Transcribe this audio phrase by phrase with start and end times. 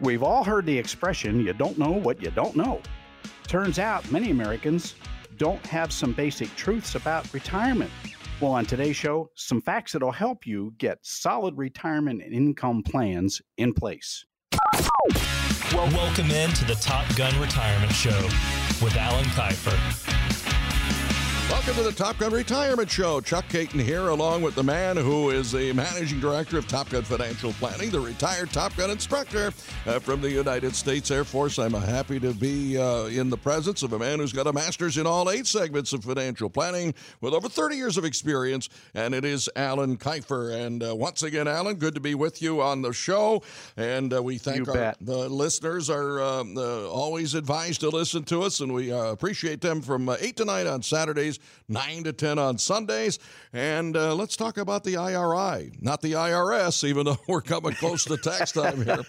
[0.00, 2.82] We've all heard the expression, you don't know what you don't know.
[3.46, 4.94] Turns out many Americans
[5.38, 7.90] don't have some basic truths about retirement.
[8.40, 13.40] Well, on today's show, some facts that'll help you get solid retirement and income plans
[13.56, 14.26] in place.
[15.72, 18.20] Well, welcome in to the Top Gun Retirement Show
[18.82, 20.15] with Alan Kifer.
[21.48, 23.20] Welcome to the Top Gun Retirement Show.
[23.20, 27.04] Chuck Caton here, along with the man who is the managing director of Top Gun
[27.04, 29.52] Financial Planning, the retired Top Gun instructor
[29.86, 31.60] uh, from the United States Air Force.
[31.60, 34.98] I'm happy to be uh, in the presence of a man who's got a master's
[34.98, 39.24] in all eight segments of financial planning with over 30 years of experience, and it
[39.24, 40.52] is Alan Kifer.
[40.52, 43.42] And uh, once again, Alan, good to be with you on the show.
[43.76, 48.24] And uh, we thank You our the listeners are um, uh, always advised to listen
[48.24, 51.35] to us, and we uh, appreciate them from uh, 8 to 9 on Saturdays,
[51.68, 53.18] 9 to 10 on Sundays.
[53.52, 58.04] And uh, let's talk about the IRI, not the IRS, even though we're coming close
[58.04, 59.02] to tax time here.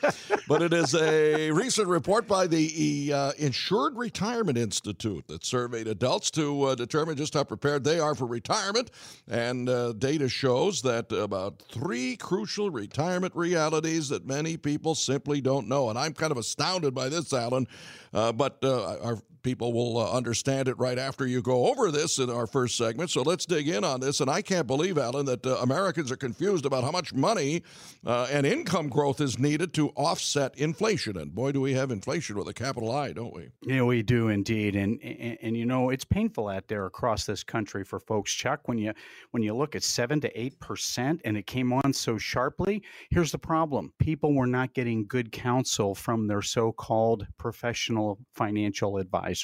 [0.47, 6.31] But it is a recent report by the uh, Insured Retirement Institute that surveyed adults
[6.31, 8.91] to uh, determine just how prepared they are for retirement.
[9.27, 15.67] And uh, data shows that about three crucial retirement realities that many people simply don't
[15.67, 15.89] know.
[15.89, 17.67] And I'm kind of astounded by this, Alan.
[18.13, 22.19] Uh, but uh, our people will uh, understand it right after you go over this
[22.19, 23.09] in our first segment.
[23.09, 24.19] So let's dig in on this.
[24.19, 27.63] And I can't believe, Alan, that uh, Americans are confused about how much money
[28.05, 31.15] uh, and income growth is needed to offset inflation.
[31.15, 33.47] And boy, do we have inflation with a capital I, don't we?
[33.61, 37.41] Yeah, we do indeed, and, and and you know it's painful out there across this
[37.41, 38.67] country for folks, Chuck.
[38.67, 38.91] When you
[39.31, 42.83] when you look at seven to eight percent, and it came on so sharply.
[43.11, 49.36] Here's the problem: people were not getting good counsel from their so-called professional financial advisors.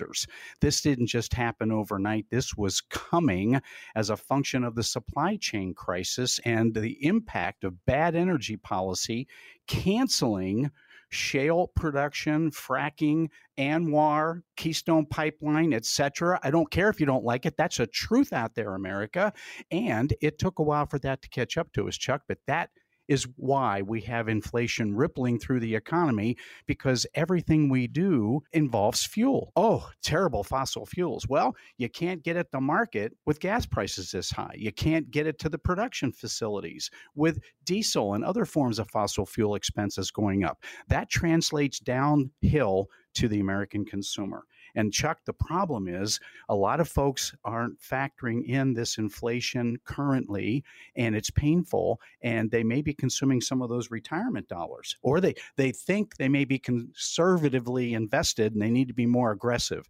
[0.61, 2.25] This didn't just happen overnight.
[2.30, 3.61] This was coming
[3.95, 9.27] as a function of the supply chain crisis and the impact of bad energy policy
[9.67, 10.72] canceling
[11.13, 16.40] shale production, fracking, ANWR, Keystone Pipeline, etc.
[16.44, 17.56] I don't care if you don't like it.
[17.56, 19.31] That's a truth out there, America.
[19.69, 22.72] And it took a while for that to catch up to us, Chuck, but that
[23.08, 29.52] is why we have inflation rippling through the economy because everything we do involves fuel.
[29.56, 31.28] Oh, terrible fossil fuels.
[31.28, 34.56] Well, you can't get at the market with gas prices this high.
[34.56, 39.25] You can't get it to the production facilities with diesel and other forms of fossil
[39.25, 40.64] fuel expenses going up.
[40.88, 44.44] That translates downhill to the American consumer.
[44.75, 46.19] And Chuck, the problem is
[46.50, 50.63] a lot of folks aren't factoring in this inflation currently,
[50.95, 52.00] and it's painful.
[52.22, 56.29] And they may be consuming some of those retirement dollars, or they they think they
[56.29, 59.88] may be conservatively invested and they need to be more aggressive.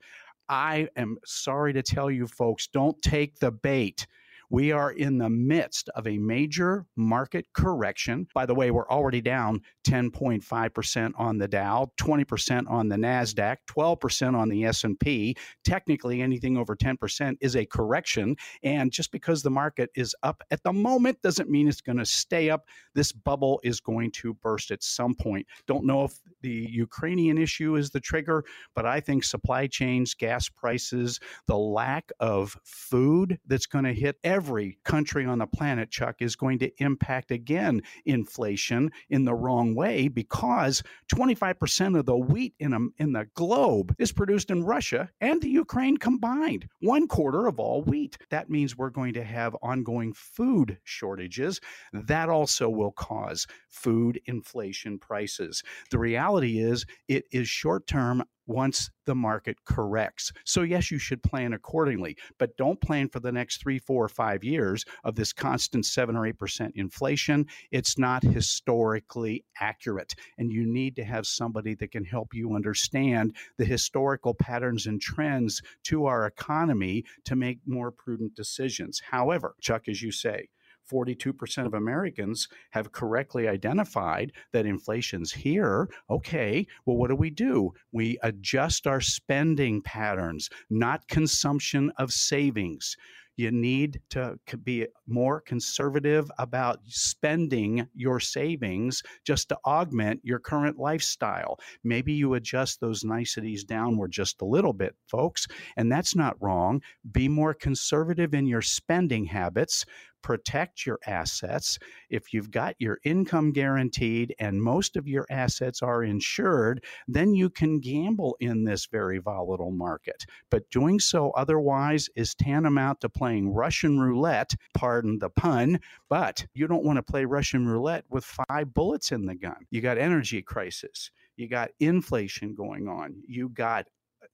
[0.50, 4.06] I am sorry to tell you, folks, don't take the bait.
[4.54, 8.28] We are in the midst of a major market correction.
[8.36, 14.36] By the way, we're already down 10.5% on the Dow, 20% on the Nasdaq, 12%
[14.36, 15.36] on the S&P.
[15.66, 20.62] Technically, anything over 10% is a correction, and just because the market is up at
[20.62, 22.68] the moment doesn't mean it's going to stay up.
[22.94, 25.48] This bubble is going to burst at some point.
[25.66, 28.44] Don't know if the Ukrainian issue is the trigger,
[28.76, 34.18] but I think supply chains, gas prices, the lack of food that's going to hit
[34.24, 34.43] every
[34.84, 40.08] country on the planet, Chuck, is going to impact again inflation in the wrong way
[40.08, 40.84] because
[41.14, 45.50] 25% of the wheat in, a, in the globe is produced in Russia and the
[45.50, 46.68] Ukraine combined.
[46.80, 48.18] One quarter of all wheat.
[48.30, 51.60] That means we're going to have ongoing food shortages.
[51.92, 55.64] That also will cause food inflation prices.
[55.92, 60.32] The reality is, it is short term once the market corrects.
[60.46, 64.10] So, yes, you should plan accordingly, but don't plan for the next three, four, or
[64.10, 67.46] five years of this constant seven or 8% inflation.
[67.72, 70.16] It's not historically accurate.
[70.38, 75.02] And you need to have somebody that can help you understand the historical patterns and
[75.02, 79.02] trends to our economy to make more prudent decisions.
[79.12, 80.48] However, Chuck, as you say,
[80.92, 85.90] 42% of Americans have correctly identified that inflation's here.
[86.10, 87.74] Okay, well, what do we do?
[87.92, 92.96] We adjust our spending patterns, not consumption of savings.
[93.36, 100.78] You need to be more conservative about spending your savings just to augment your current
[100.78, 101.60] lifestyle.
[101.84, 105.48] Maybe you adjust those niceties downward just a little bit, folks,
[105.78, 106.84] and that's not wrong.
[107.12, 109.84] Be more conservative in your spending habits
[110.24, 111.78] protect your assets.
[112.10, 117.50] If you've got your income guaranteed and most of your assets are insured, then you
[117.50, 120.26] can gamble in this very volatile market.
[120.50, 125.80] But doing so otherwise is tantamount to playing Russian roulette, pardon the pun,
[126.10, 129.68] but you don't want to play Russian roulette with five bullets in the gun.
[129.70, 131.12] You got energy crisis.
[131.36, 133.88] you got inflation going on, you got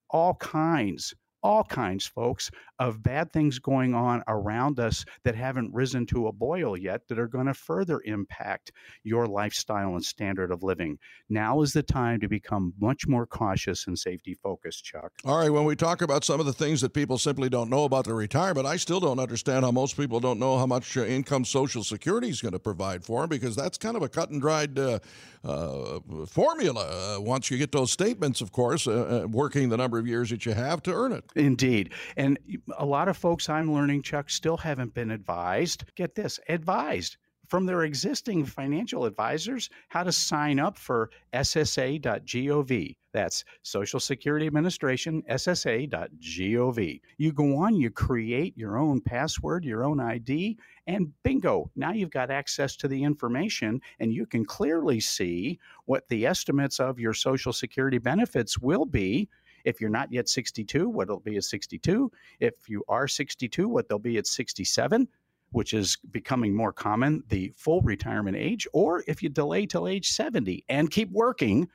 [0.09, 1.13] all kinds
[1.43, 6.31] all kinds, folks, of bad things going on around us that haven't risen to a
[6.31, 8.71] boil yet that are going to further impact
[9.03, 10.97] your lifestyle and standard of living.
[11.29, 15.11] Now is the time to become much more cautious and safety focused, Chuck.
[15.25, 17.83] All right, when we talk about some of the things that people simply don't know
[17.83, 21.05] about their retirement, I still don't understand how most people don't know how much uh,
[21.05, 24.29] income Social Security is going to provide for them because that's kind of a cut
[24.29, 24.99] and dried uh,
[25.43, 29.97] uh, formula uh, once you get those statements, of course, uh, uh, working the number
[29.97, 31.23] of years that you have to earn it.
[31.35, 31.93] Indeed.
[32.17, 32.39] And
[32.77, 35.85] a lot of folks I'm learning, Chuck, still haven't been advised.
[35.95, 37.17] Get this advised
[37.49, 42.95] from their existing financial advisors how to sign up for SSA.gov.
[43.11, 47.01] That's Social Security Administration, SSA.gov.
[47.17, 52.11] You go on, you create your own password, your own ID, and bingo, now you've
[52.11, 57.15] got access to the information and you can clearly see what the estimates of your
[57.15, 59.27] Social Security benefits will be
[59.65, 62.11] if you're not yet 62, what it'll be is 62.
[62.39, 65.07] If you are 62, what they'll be at 67
[65.51, 70.07] which is becoming more common, the full retirement age, or if you delay till age
[70.09, 71.67] 70 and keep working,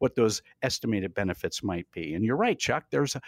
[0.00, 2.14] what those estimated benefits might be.
[2.14, 2.84] And you're right, Chuck.
[2.90, 3.20] There's, a,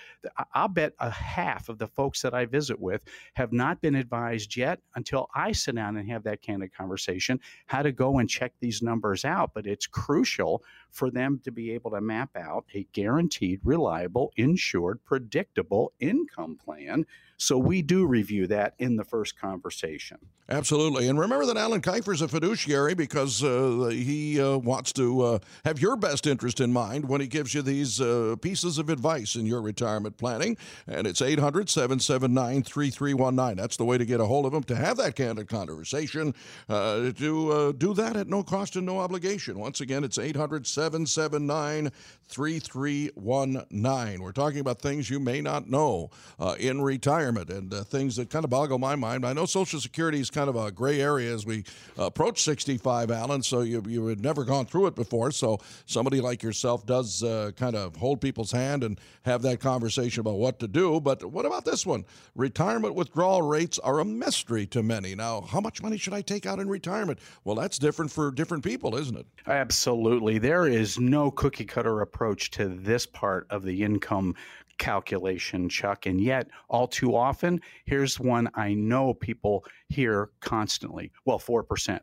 [0.55, 3.03] I'll bet a half of the folks that I visit with
[3.35, 7.82] have not been advised yet until I sit down and have that candid conversation how
[7.82, 9.53] to go and check these numbers out.
[9.55, 15.04] But it's crucial for them to be able to map out a guaranteed, reliable, insured,
[15.04, 17.06] predictable income plan
[17.42, 20.18] so we do review that in the first conversation.
[20.48, 21.08] Absolutely.
[21.08, 25.38] And remember that Alan Kifer is a fiduciary because uh, he uh, wants to uh,
[25.64, 29.34] have your best interest in mind when he gives you these uh, pieces of advice
[29.34, 30.56] in your retirement planning.
[30.86, 33.56] And it's 800 779 3319.
[33.56, 36.34] That's the way to get a hold of him to have that candid conversation,
[36.68, 39.58] uh, to uh, do that at no cost and no obligation.
[39.58, 41.93] Once again, it's 800 779
[42.29, 44.23] 3319.
[44.23, 46.11] We're talking about things you may not know
[46.58, 49.26] in retirement retirement and uh, things that kind of boggle my mind.
[49.26, 51.64] I know Social Security is kind of a gray area as we
[51.99, 55.31] approach 65, Alan, so you, you had never gone through it before.
[55.31, 60.20] So somebody like yourself does uh, kind of hold people's hand and have that conversation
[60.20, 61.00] about what to do.
[61.00, 62.05] But what about this one?
[62.35, 65.14] Retirement withdrawal rates are a mystery to many.
[65.14, 67.19] Now, how much money should I take out in retirement?
[67.44, 69.26] Well, that's different for different people, isn't it?
[69.46, 70.38] Absolutely.
[70.38, 74.34] There is no cookie cutter approach to this part of the income
[74.78, 76.06] calculation, Chuck.
[76.06, 82.00] And yet, all too often, here's one I know people hear constantly well, 4%.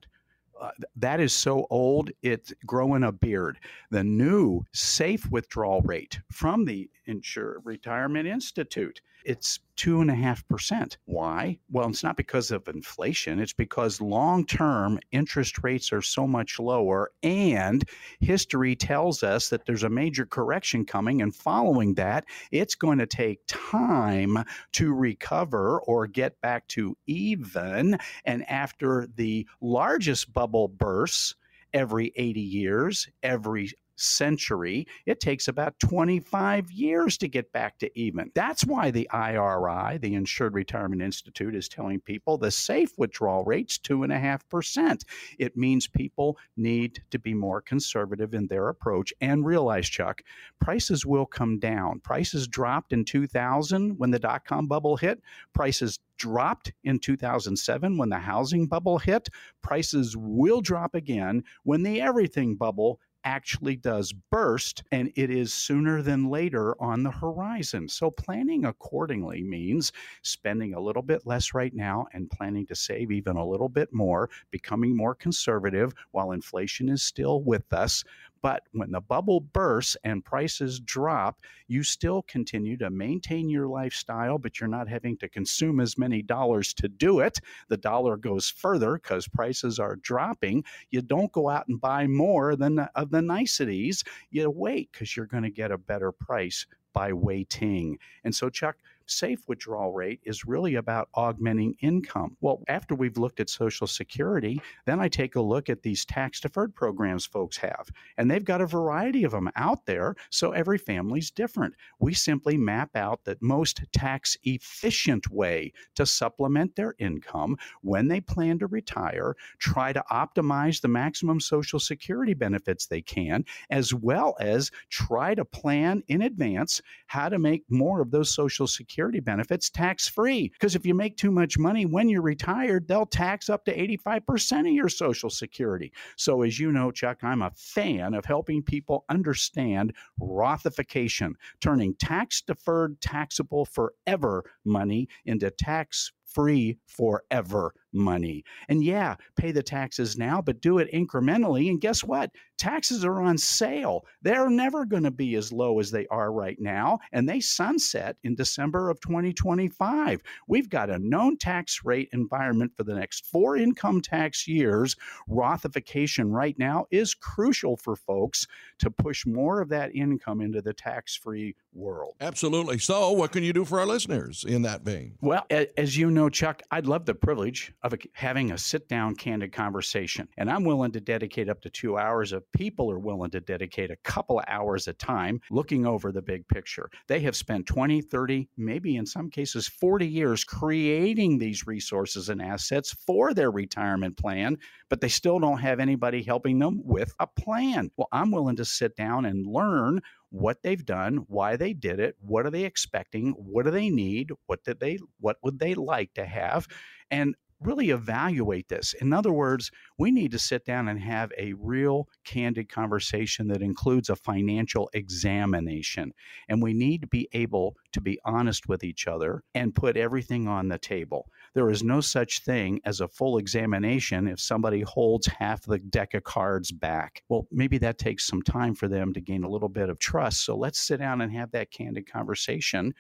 [0.62, 3.60] Uh, that is so old, it's growing a beard.
[3.92, 10.48] The new safe withdrawal rate from the Insured Retirement Institute it's two and a half
[10.48, 10.98] percent.
[11.06, 11.58] Why?
[11.72, 13.40] Well, it's not because of inflation.
[13.40, 17.12] It's because long term interest rates are so much lower.
[17.24, 17.84] And
[18.20, 21.22] history tells us that there's a major correction coming.
[21.22, 24.38] And following that, it's going to take time
[24.74, 27.98] to recover or get back to even.
[28.26, 31.36] And after the largest bubble bursts,
[31.74, 34.88] every 80 years, every century.
[35.06, 38.32] It takes about 25 years to get back to even.
[38.36, 43.78] That's why the IRI, the Insured Retirement Institute, is telling people the safe withdrawal rate's
[43.80, 45.04] 2.5%.
[45.38, 50.22] It means people need to be more conservative in their approach and realize, Chuck,
[50.60, 52.00] prices will come down.
[52.02, 55.22] Prices dropped in 2000 when the dot com bubble hit.
[55.54, 59.30] Prices dropped in 2007 when the housing bubble hit.
[59.62, 66.02] Prices will drop again when the everything bubble actually does burst, and it is sooner
[66.02, 67.88] than later on the horizon.
[67.90, 73.12] So, planning accordingly means spending a little bit less right now and planning to save
[73.12, 78.04] even a little bit more, becoming more conservative while inflation is still with us.
[78.42, 84.38] But when the bubble bursts and prices drop, you still continue to maintain your lifestyle,
[84.38, 87.40] but you're not having to consume as many dollars to do it.
[87.68, 90.64] The dollar goes further because prices are dropping.
[90.92, 94.04] You don't go out and buy more than of the niceties.
[94.32, 97.98] You wait because you're going to get a better price by waiting.
[98.24, 98.78] And so, Chuck,
[99.10, 102.38] safe withdrawal rate is really about augmenting income.
[102.42, 106.40] Well, after we've looked at Social Security, then I take a look at these tax
[106.40, 107.90] deferred programs folks have.
[108.18, 110.16] And they've got a variety of them out there.
[110.30, 111.74] So every family's different.
[112.00, 118.22] We simply map out the most tax efficient way to supplement their income when they
[118.22, 124.36] plan to retire, try to optimize the maximum Social Security benefits they can, as well
[124.40, 129.22] as try to plan in advance how to make more of those Social Security Security
[129.22, 130.50] benefits tax free.
[130.50, 134.68] Because if you make too much money when you're retired, they'll tax up to 85%
[134.68, 135.94] of your Social Security.
[136.18, 142.42] So, as you know, Chuck, I'm a fan of helping people understand Rothification, turning tax
[142.42, 148.44] deferred, taxable forever money into tax free forever money.
[148.68, 151.70] And yeah, pay the taxes now, but do it incrementally.
[151.70, 152.32] And guess what?
[152.58, 154.06] Taxes are on sale.
[154.22, 157.00] They're never going to be as low as they are right now.
[157.12, 160.22] And they sunset in December of 2025.
[160.48, 164.96] We've got a known tax rate environment for the next four income tax years.
[165.30, 168.46] Rothification right now is crucial for folks
[168.80, 172.16] to push more of that income into the tax free world.
[172.20, 172.78] Absolutely.
[172.80, 175.16] So, what can you do for our listeners in that vein?
[175.22, 179.16] Well, as you know, Chuck, I'd love the privilege of a, having a sit down,
[179.16, 180.28] candid conversation.
[180.38, 182.34] And I'm willing to dedicate up to two hours.
[182.34, 186.22] If people are willing to dedicate a couple of hours at time looking over the
[186.22, 191.66] big picture, they have spent 20, 30, maybe in some cases 40 years creating these
[191.66, 194.58] resources and assets for their retirement plan,
[194.90, 197.90] but they still don't have anybody helping them with a plan.
[197.96, 202.16] Well, I'm willing to sit down and learn what they've done, why they did it,
[202.20, 206.14] what are they expecting, what do they need, what did they what would they like
[206.14, 206.68] to have,
[207.10, 208.94] and really evaluate this.
[208.94, 213.62] In other words, we need to sit down and have a real candid conversation that
[213.62, 216.14] includes a financial examination.
[216.48, 220.48] And we need to be able to be honest with each other and put everything
[220.48, 221.30] on the table.
[221.54, 226.14] There is no such thing as a full examination if somebody holds half the deck
[226.14, 227.24] of cards back.
[227.28, 230.46] Well, maybe that takes some time for them to gain a little bit of trust.
[230.46, 232.94] So let's sit down and have that candid conversation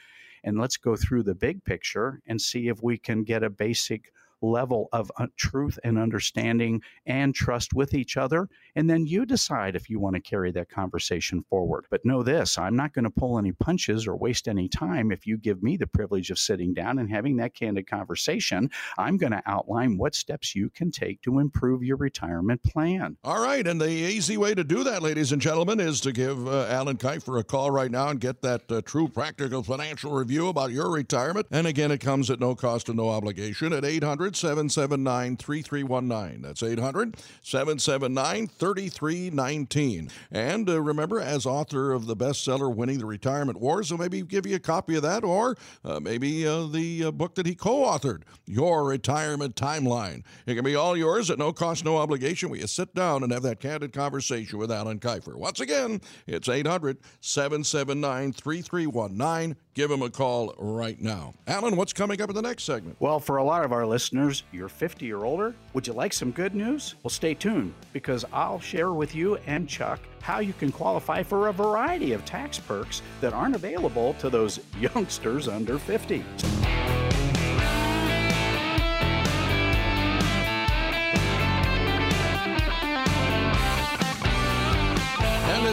[0.43, 4.11] and let's go through the big picture and see if we can get a basic
[4.41, 8.47] level of uh, truth and understanding and trust with each other.
[8.75, 11.85] And then you decide if you want to carry that conversation forward.
[11.89, 15.25] But know this I'm not going to pull any punches or waste any time if
[15.25, 18.69] you give me the privilege of sitting down and having that candid conversation.
[18.97, 23.17] I'm going to outline what steps you can take to improve your retirement plan.
[23.23, 23.65] All right.
[23.65, 26.97] And the easy way to do that, ladies and gentlemen, is to give uh, Alan
[26.97, 30.91] Kifer a call right now and get that uh, true practical financial review about your
[30.91, 31.47] retirement.
[31.51, 36.41] And again, it comes at no cost and no obligation at 800 779 3319.
[36.41, 40.09] That's 800 779 3319.
[40.31, 44.45] And uh, remember, as author of the bestseller Winning the Retirement Wars, so maybe give
[44.45, 47.83] you a copy of that or uh, maybe uh, the uh, book that he co
[47.85, 50.23] authored, Your Retirement Timeline.
[50.45, 52.49] It can be all yours at no cost, no obligation.
[52.49, 55.35] We sit down and have that candid conversation with Alan Kifer.
[55.35, 59.55] Once again, it's 800 779 3319.
[59.79, 61.33] Give him a call right now.
[61.47, 62.97] Alan, what's coming up in the next segment?
[62.99, 65.55] Well, for a lot of our listeners, you're 50 or older.
[65.71, 66.95] Would you like some good news?
[67.01, 71.47] Well, stay tuned because I'll share with you and Chuck how you can qualify for
[71.47, 76.25] a variety of tax perks that aren't available to those youngsters under 50.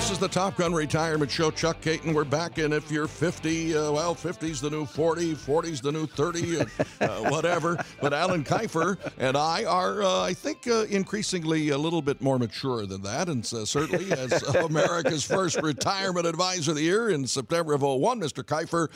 [0.07, 1.51] This is the Top Gun Retirement Show.
[1.51, 2.59] Chuck Caton, we're back.
[2.59, 6.65] And if you're 50, uh, well, 50's the new 40, 40's the new 30, uh,
[7.01, 7.85] uh, whatever.
[8.01, 12.39] But Alan Kifer and I are, uh, I think, uh, increasingly a little bit more
[12.39, 13.29] mature than that.
[13.29, 18.21] And uh, certainly, as America's first retirement advisor of the year in September of 01,
[18.21, 18.45] Mr.
[18.45, 18.89] Kifer,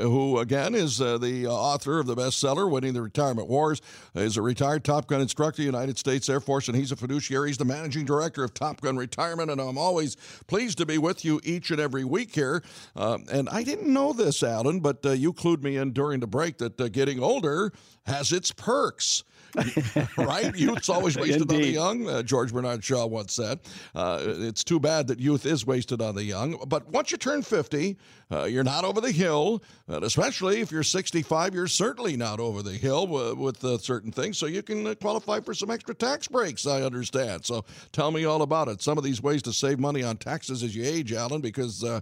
[0.00, 3.82] who again is the author of the bestseller, Winning the Retirement Wars,
[4.14, 7.48] is a retired Top Gun instructor, United States Air Force, and he's a fiduciary.
[7.48, 9.50] He's the managing director of Top Gun Retirement.
[9.50, 10.16] And I'm always
[10.52, 12.62] Pleased to be with you each and every week here.
[12.94, 16.26] Uh, and I didn't know this, Alan, but uh, you clued me in during the
[16.26, 17.72] break that uh, getting older
[18.04, 19.24] has its perks.
[20.16, 20.54] right?
[20.56, 21.54] Youth's always wasted Indeed.
[21.54, 23.60] on the young, uh, George Bernard Shaw once said.
[23.94, 26.56] Uh, it's too bad that youth is wasted on the young.
[26.66, 27.96] But once you turn 50,
[28.32, 32.62] uh, you're not over the hill, and especially if you're 65, you're certainly not over
[32.62, 34.38] the hill with, with uh, certain things.
[34.38, 37.44] So you can uh, qualify for some extra tax breaks, I understand.
[37.44, 38.80] So tell me all about it.
[38.80, 42.00] Some of these ways to save money on taxes as you age, Alan, because, uh,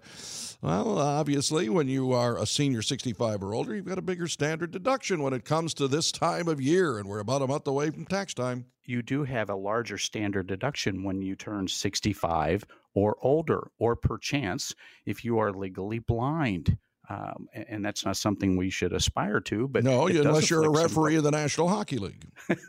[0.62, 4.70] well, obviously, when you are a senior 65 or older, you've got a bigger standard
[4.70, 7.90] deduction when it comes to this time of year, and we're about a month away
[7.90, 13.16] from tax time you do have a larger standard deduction when you turn 65 or
[13.22, 14.74] older, or perchance
[15.06, 16.76] if you are legally blind.
[17.10, 19.66] Um, and that's not something we should aspire to.
[19.66, 22.24] But no, unless you're a referee of the National Hockey League.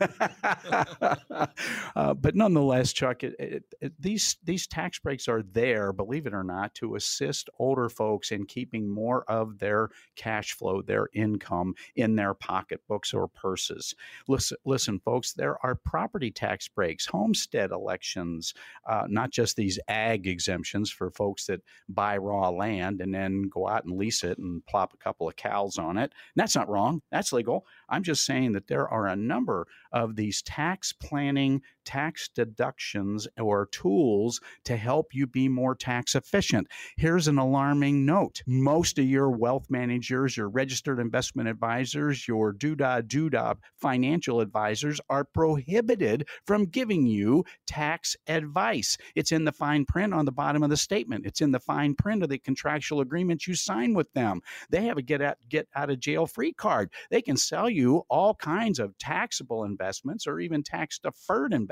[1.94, 6.34] uh, but nonetheless, Chuck, it, it, it, these these tax breaks are there, believe it
[6.34, 11.76] or not, to assist older folks in keeping more of their cash flow, their income
[11.94, 13.94] in their pocketbooks or purses.
[14.26, 18.54] Listen, listen, folks, there are property tax breaks, homestead elections,
[18.88, 23.68] uh, not just these ag exemptions for folks that buy raw land and then go
[23.68, 26.10] out and lease it it and plop a couple of cows on it.
[26.10, 27.02] And that's not wrong.
[27.12, 27.64] That's legal.
[27.88, 33.66] I'm just saying that there are a number of these tax planning, tax deductions, or
[33.66, 36.66] tools to help you be more tax efficient.
[36.96, 43.02] Here's an alarming note most of your wealth managers, your registered investment advisors, your doodah
[43.02, 48.96] doodah financial advisors are prohibited from giving you tax advice.
[49.14, 51.94] It's in the fine print on the bottom of the statement, it's in the fine
[51.94, 54.40] print of the contractual agreement you sign with them.
[54.70, 56.90] They have a get out, get out of jail free card.
[57.10, 61.71] They can sell you you all kinds of taxable investments or even tax deferred investments.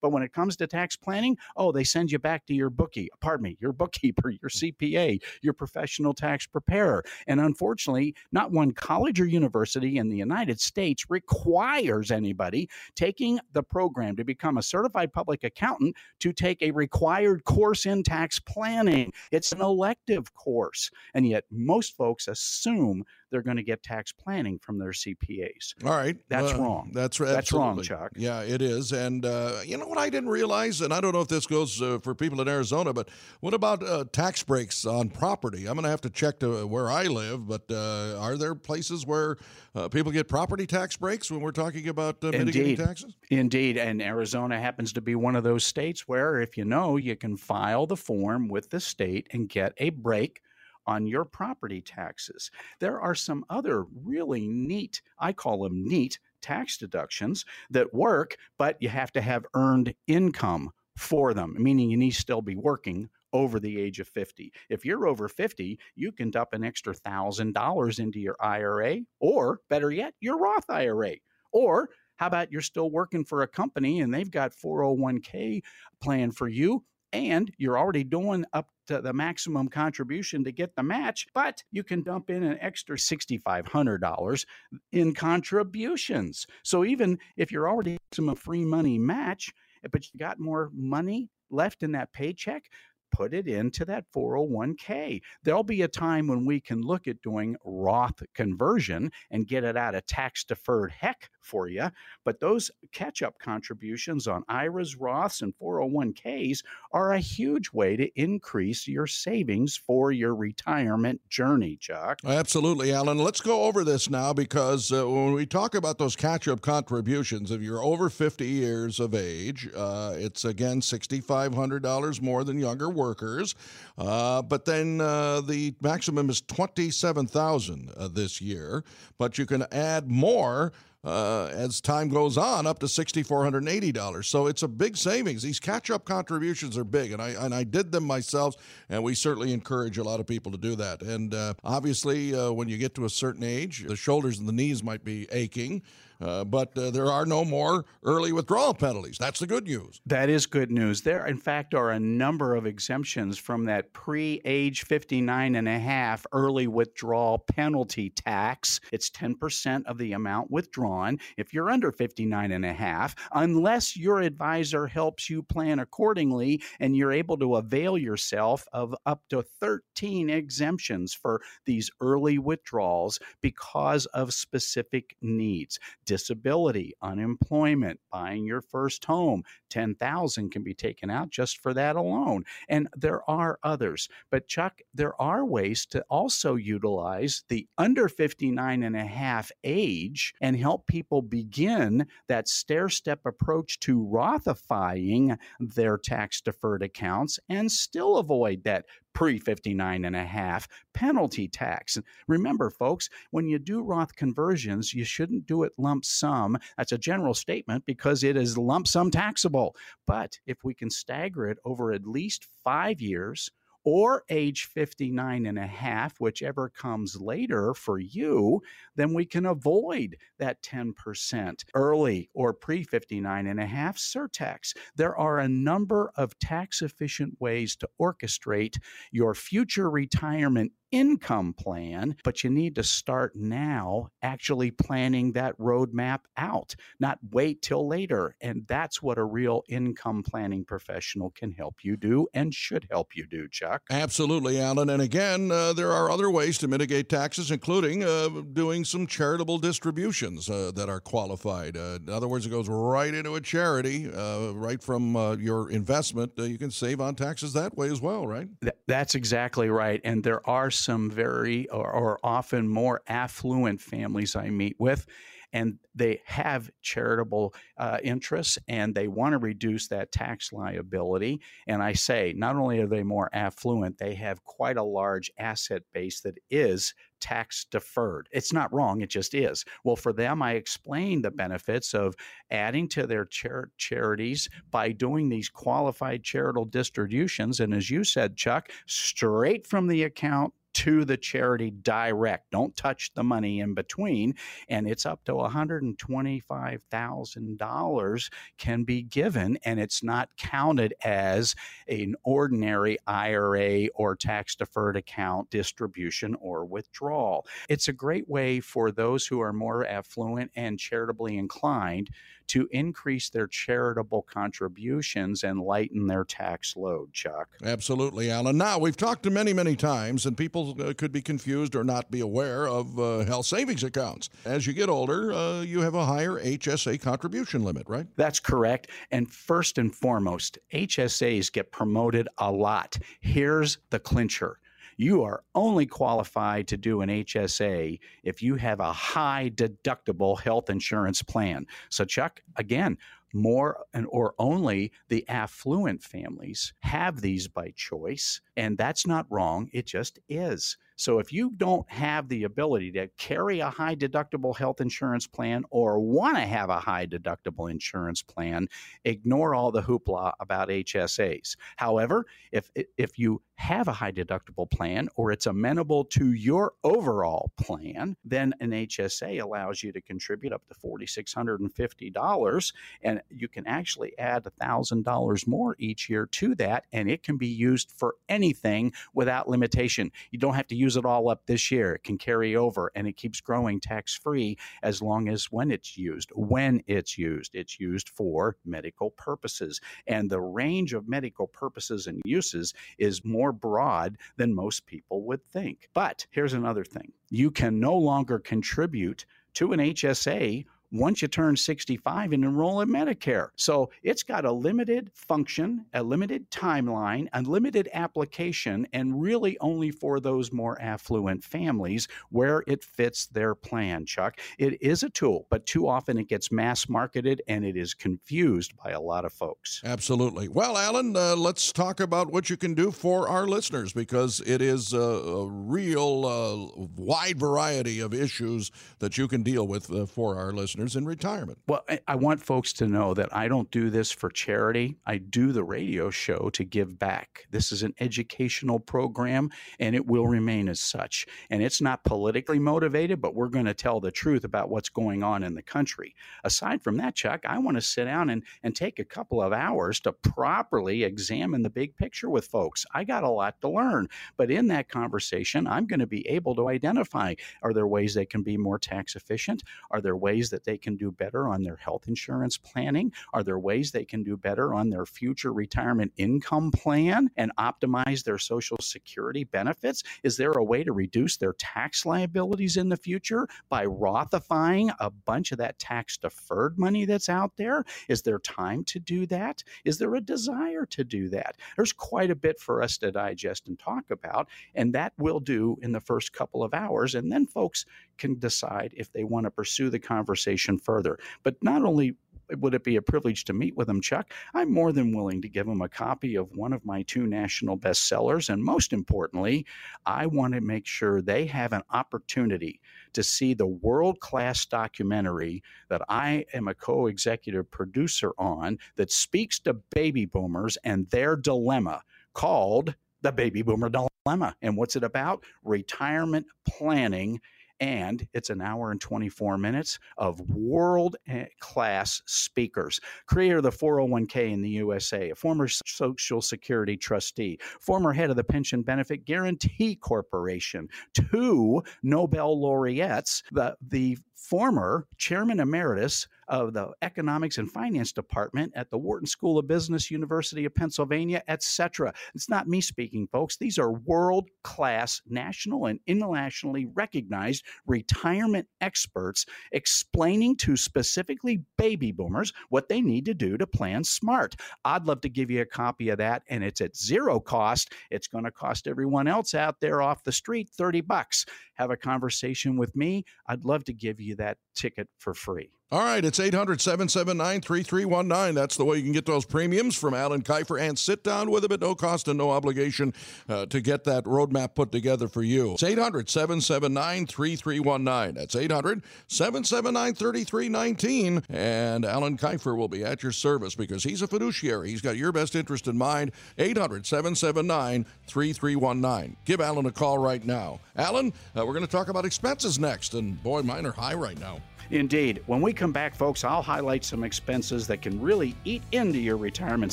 [0.00, 3.08] But when it comes to tax planning, oh, they send you back to your bookie,
[3.20, 4.72] pardon me, your bookkeeper, your mm.
[4.72, 7.04] CPA, your professional tax preparer.
[7.26, 13.62] And unfortunately, not one college or university in the United States requires anybody taking the
[13.62, 19.12] program to become a certified public accountant to take a required course in tax planning.
[19.30, 20.90] It's an elective course.
[21.14, 25.74] And yet, most folks assume they're going to get tax planning from their CPAs.
[25.84, 26.90] All right, that's uh, wrong.
[26.94, 28.12] That's that's wrong, Chuck.
[28.16, 28.92] Yeah, it is.
[28.92, 31.80] And uh, you know what I didn't realize, and I don't know if this goes
[31.80, 33.08] uh, for people in Arizona, but
[33.40, 35.66] what about uh, tax breaks on property?
[35.66, 39.06] I'm going to have to check to where I live, but uh, are there places
[39.06, 39.36] where
[39.74, 42.78] uh, people get property tax breaks when we're talking about mitigating Indeed.
[42.78, 43.16] taxes?
[43.30, 47.16] Indeed, and Arizona happens to be one of those states where, if you know, you
[47.16, 50.40] can file the form with the state and get a break
[50.88, 52.50] on your property taxes.
[52.80, 58.76] There are some other really neat, I call them neat, tax deductions that work, but
[58.80, 63.08] you have to have earned income for them, meaning you need to still be working
[63.34, 64.50] over the age of 50.
[64.70, 69.90] If you're over 50, you can dump an extra $1,000 into your IRA, or better
[69.90, 71.16] yet, your Roth IRA.
[71.52, 75.62] Or how about you're still working for a company and they've got 401k
[76.00, 76.82] plan for you?
[77.12, 81.82] And you're already doing up to the maximum contribution to get the match, but you
[81.82, 84.44] can dump in an extra $6,500
[84.92, 86.46] in contributions.
[86.62, 89.52] So even if you're already some free money match,
[89.90, 92.64] but you got more money left in that paycheck,
[93.10, 95.20] put it into that 401k.
[95.42, 99.76] There'll be a time when we can look at doing Roth conversion and get it
[99.76, 101.90] out of tax deferred heck for you.
[102.24, 108.08] But those catch up contributions on IRAs, Roths, and 401ks are a huge way to
[108.20, 112.20] increase your savings for your retirement journey, Chuck.
[112.24, 113.18] Absolutely, Alan.
[113.18, 117.50] Let's go over this now because uh, when we talk about those catch up contributions,
[117.50, 123.54] if you're over 50 years of age, uh, it's again $6,500 more than younger workers.
[123.96, 128.84] Uh, but then uh, the maximum is 27000 uh, this year.
[129.16, 130.72] But you can add more
[131.04, 134.24] uh, as time goes on up to $6,480.
[134.24, 135.42] So it's a big savings.
[135.42, 138.56] These catch up contributions are big, and I, and I did them myself,
[138.88, 141.02] and we certainly encourage a lot of people to do that.
[141.02, 144.52] And uh, obviously, uh, when you get to a certain age, the shoulders and the
[144.52, 145.82] knees might be aching.
[146.20, 149.18] Uh, but uh, there are no more early withdrawal penalties.
[149.18, 150.00] That's the good news.
[150.06, 151.02] That is good news.
[151.02, 155.78] There, in fact, are a number of exemptions from that pre age 59 and a
[155.78, 158.80] half early withdrawal penalty tax.
[158.90, 164.20] It's 10% of the amount withdrawn if you're under 59 and a half, unless your
[164.20, 170.30] advisor helps you plan accordingly and you're able to avail yourself of up to 13
[170.30, 179.42] exemptions for these early withdrawals because of specific needs disability, unemployment, buying your first home,
[179.68, 182.44] 10,000 can be taken out just for that alone.
[182.66, 184.08] And there are others.
[184.30, 190.32] But Chuck, there are ways to also utilize the under 59 and a half age
[190.40, 197.70] and help people begin that stair step approach to Rothifying their tax deferred accounts and
[197.70, 198.86] still avoid that
[199.18, 201.98] pre 59 and a half penalty tax.
[202.28, 206.56] Remember, folks, when you do Roth conversions, you shouldn't do it lump sum.
[206.76, 209.74] That's a general statement because it is lump sum taxable.
[210.06, 213.50] But if we can stagger it over at least five years,
[213.88, 218.60] or age 59 and a half, whichever comes later for you,
[218.96, 224.76] then we can avoid that 10% early or pre 59 and a half surtax.
[224.94, 228.76] There are a number of tax efficient ways to orchestrate
[229.10, 236.20] your future retirement income plan, but you need to start now actually planning that roadmap
[236.36, 238.34] out, not wait till later.
[238.40, 243.14] And that's what a real income planning professional can help you do and should help
[243.14, 243.82] you do, Chuck.
[243.90, 244.90] Absolutely, Alan.
[244.90, 249.58] And again, uh, there are other ways to mitigate taxes, including uh, doing some charitable
[249.58, 251.76] distributions uh, that are qualified.
[251.76, 255.70] Uh, in other words, it goes right into a charity, uh, right from uh, your
[255.70, 256.32] investment.
[256.36, 258.48] you can save on taxes that way as well, right?
[258.60, 260.00] Th- that's exactly right.
[260.04, 265.06] And there are some very or, or often more affluent families I meet with
[265.52, 271.40] and they have charitable uh, interests and they want to reduce that tax liability.
[271.66, 275.82] And I say, not only are they more affluent, they have quite a large asset
[275.92, 278.28] base that is tax deferred.
[278.30, 279.64] It's not wrong, it just is.
[279.84, 282.14] Well, for them, I explain the benefits of
[282.50, 287.60] adding to their char- charities by doing these qualified charitable distributions.
[287.60, 292.52] And as you said, Chuck, straight from the account to the charity direct.
[292.52, 294.36] Don't touch the money in between.
[294.68, 301.56] And it's up to $125,000 can be given, and it's not counted as
[301.88, 307.44] an ordinary IRA or tax deferred account distribution or withdrawal.
[307.68, 312.10] It's a great way for those who are more affluent and charitably inclined
[312.48, 317.48] to increase their charitable contributions and lighten their tax load, Chuck.
[317.62, 318.58] Absolutely, Alan.
[318.58, 322.10] Now, we've talked to many, many times, and people uh, could be confused or not
[322.10, 324.30] be aware of uh, health savings accounts.
[324.44, 328.06] As you get older, uh, you have a higher HSA contribution limit, right?
[328.16, 328.88] That's correct.
[329.10, 332.98] And first and foremost, HSAs get promoted a lot.
[333.20, 334.58] Here's the clincher
[334.98, 340.68] you are only qualified to do an HSA if you have a high deductible health
[340.68, 341.66] insurance plan.
[341.88, 342.98] So, Chuck, again,
[343.32, 349.68] more and or only the affluent families have these by choice and that's not wrong
[349.72, 354.56] it just is so if you don't have the ability to carry a high deductible
[354.56, 358.66] health insurance plan or want to have a high deductible insurance plan,
[359.04, 361.54] ignore all the hoopla about HSAs.
[361.76, 367.50] However, if if you have a high deductible plan or it's amenable to your overall
[367.60, 374.16] plan, then an HSA allows you to contribute up to $4,650 and you can actually
[374.16, 379.48] add $1,000 more each year to that and it can be used for anything without
[379.48, 380.12] limitation.
[380.30, 381.96] You don't have to use it all up this year.
[381.96, 385.98] It can carry over and it keeps growing tax free as long as when it's
[385.98, 386.30] used.
[386.32, 389.80] When it's used, it's used for medical purposes.
[390.06, 395.44] And the range of medical purposes and uses is more broad than most people would
[395.46, 395.88] think.
[395.94, 401.56] But here's another thing you can no longer contribute to an HSA once you turn
[401.56, 403.48] 65 and enroll in Medicare.
[403.56, 409.90] So it's got a limited function, a limited timeline, a limited application, and really only
[409.90, 414.40] for those more affluent families where it fits their plan, Chuck.
[414.58, 418.74] It is a tool, but too often it gets mass marketed and it is confused
[418.82, 419.82] by a lot of folks.
[419.84, 420.48] Absolutely.
[420.48, 424.62] Well, Alan, uh, let's talk about what you can do for our listeners because it
[424.62, 428.70] is a, a real uh, wide variety of issues
[429.00, 431.58] that you can deal with uh, for our listeners listeners in retirement.
[431.66, 434.96] Well, I want folks to know that I don't do this for charity.
[435.04, 437.46] I do the radio show to give back.
[437.50, 441.26] This is an educational program, and it will remain as such.
[441.50, 445.24] And it's not politically motivated, but we're going to tell the truth about what's going
[445.24, 446.14] on in the country.
[446.44, 449.52] Aside from that, Chuck, I want to sit down and, and take a couple of
[449.52, 452.86] hours to properly examine the big picture with folks.
[452.94, 456.54] I got a lot to learn, but in that conversation, I'm going to be able
[456.54, 459.64] to identify are there ways they can be more tax efficient?
[459.90, 463.10] Are there ways that they can do better on their health insurance planning?
[463.32, 468.22] Are there ways they can do better on their future retirement income plan and optimize
[468.22, 470.02] their Social Security benefits?
[470.22, 475.08] Is there a way to reduce their tax liabilities in the future by Rothifying a
[475.08, 477.84] bunch of that tax deferred money that's out there?
[478.06, 479.64] Is there time to do that?
[479.86, 481.56] Is there a desire to do that?
[481.76, 485.78] There's quite a bit for us to digest and talk about, and that we'll do
[485.80, 487.14] in the first couple of hours.
[487.14, 487.86] And then folks
[488.18, 491.18] can decide if they want to pursue the conversation further.
[491.42, 492.16] But not only
[492.56, 494.32] would it be a privilege to meet with them, Chuck?
[494.54, 497.78] I'm more than willing to give them a copy of one of my two national
[497.78, 498.48] bestsellers.
[498.48, 499.66] And most importantly,
[500.06, 502.80] I want to make sure they have an opportunity
[503.12, 509.12] to see the world class documentary that I am a co executive producer on that
[509.12, 512.02] speaks to baby boomers and their dilemma
[512.32, 514.54] called The Baby Boomer Dilemma.
[514.62, 515.44] And what's it about?
[515.64, 517.40] Retirement planning
[517.80, 523.00] and it's an hour and 24 minutes of world eh, class speakers.
[523.26, 528.36] Creator of the 401k in the USA, a former Social Security trustee, former head of
[528.36, 536.90] the Pension Benefit Guaranty Corporation, two Nobel laureates, the, the former chairman emeritus of the
[537.02, 542.14] economics and finance department at the Wharton School of Business, University of Pennsylvania, etc.
[542.34, 543.56] It's not me speaking, folks.
[543.56, 552.52] These are world class, national and internationally recognized retirement experts explaining to specifically baby boomers
[552.68, 554.56] what they need to do to plan smart.
[554.84, 557.92] I'd love to give you a copy of that, and it's at zero cost.
[558.10, 561.44] It's going to cost everyone else out there off the street 30 bucks.
[561.78, 563.24] Have a conversation with me.
[563.46, 565.70] I'd love to give you that ticket for free.
[565.90, 568.54] All right, it's 800 779 3319.
[568.54, 571.64] That's the way you can get those premiums from Alan Kifer and sit down with
[571.64, 573.14] him at no cost and no obligation
[573.48, 575.72] uh, to get that roadmap put together for you.
[575.72, 578.34] It's 800 779 3319.
[578.34, 581.42] That's 800 779 3319.
[581.48, 584.90] And Alan Kifer will be at your service because he's a fiduciary.
[584.90, 586.32] He's got your best interest in mind.
[586.58, 589.36] 800 779 3319.
[589.46, 590.80] Give Alan a call right now.
[590.96, 593.14] Alan, uh, we're going to talk about expenses next.
[593.14, 594.60] And boy, mine are high right now.
[594.90, 595.42] Indeed.
[595.46, 599.36] When we come back, folks, I'll highlight some expenses that can really eat into your
[599.36, 599.92] retirement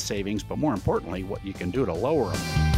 [0.00, 2.75] savings, but more importantly, what you can do to lower them.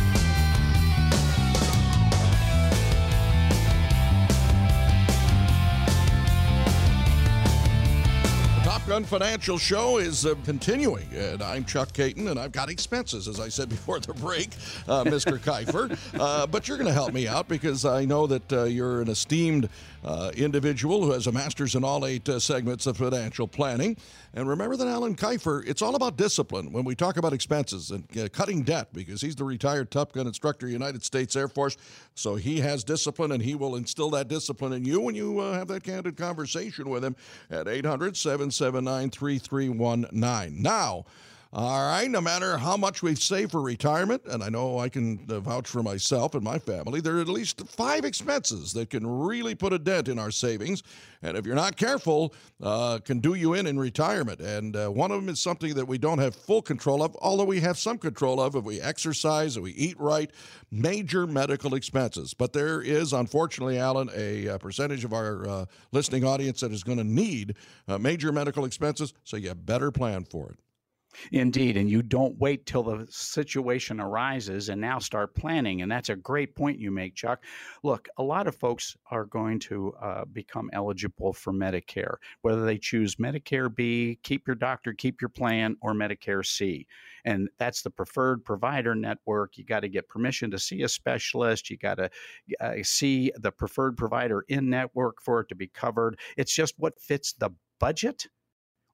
[8.99, 13.39] Gun Financial Show is uh, continuing, and I'm Chuck Caton, and I've got expenses, as
[13.39, 14.49] I said before the break,
[14.89, 15.39] uh, Mr.
[15.39, 15.97] Kifer.
[16.19, 19.09] Uh, but you're going to help me out because I know that uh, you're an
[19.09, 19.69] esteemed
[20.03, 23.97] uh, individual who has a master's in all eight uh, segments of financial planning.
[24.35, 28.05] And remember that Alan Kifer, it's all about discipline when we talk about expenses and
[28.19, 31.77] uh, cutting debt because he's the retired Top Gun instructor, United States Air Force.
[32.15, 35.55] So he has discipline and he will instill that discipline in you when you uh,
[35.55, 37.17] have that candid conversation with him
[37.51, 40.63] at 800 779 3319.
[40.63, 41.05] Now,
[41.51, 45.19] all right, no matter how much we've saved for retirement, and I know I can
[45.27, 49.55] vouch for myself and my family, there are at least five expenses that can really
[49.55, 50.83] put a dent in our savings.
[51.23, 54.41] And if you're not careful, uh, can do you in in retirement.
[54.41, 57.45] And uh, one of them is something that we don't have full control of, although
[57.45, 60.31] we have some control of if we exercise, if we eat right,
[60.71, 62.35] major medical expenses.
[62.35, 66.73] But there is, unfortunately, Alan, a, a uh, percentage of our uh, listening audience that
[66.73, 67.57] is going to need
[67.89, 70.59] uh, major medical expenses, so you better plan for it.
[71.33, 71.77] Indeed.
[71.77, 75.83] And you don't wait till the situation arises and now start planning.
[75.83, 77.45] And that's a great point you make, Chuck.
[77.83, 82.79] Look, a lot of folks are going to uh, become eligible for Medicare, whether they
[82.79, 86.87] choose Medicare B, keep your doctor, keep your plan, or Medicare C.
[87.25, 89.59] And that's the preferred provider network.
[89.59, 91.71] You got to get permission to see a specialist.
[91.71, 92.11] You got to
[92.61, 96.19] uh, see the preferred provider in network for it to be covered.
[96.37, 98.29] It's just what fits the budget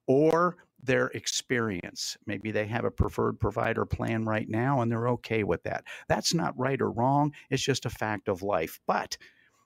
[0.07, 2.17] or their experience.
[2.25, 5.83] Maybe they have a preferred provider plan right now and they're okay with that.
[6.07, 8.79] That's not right or wrong, it's just a fact of life.
[8.87, 9.17] But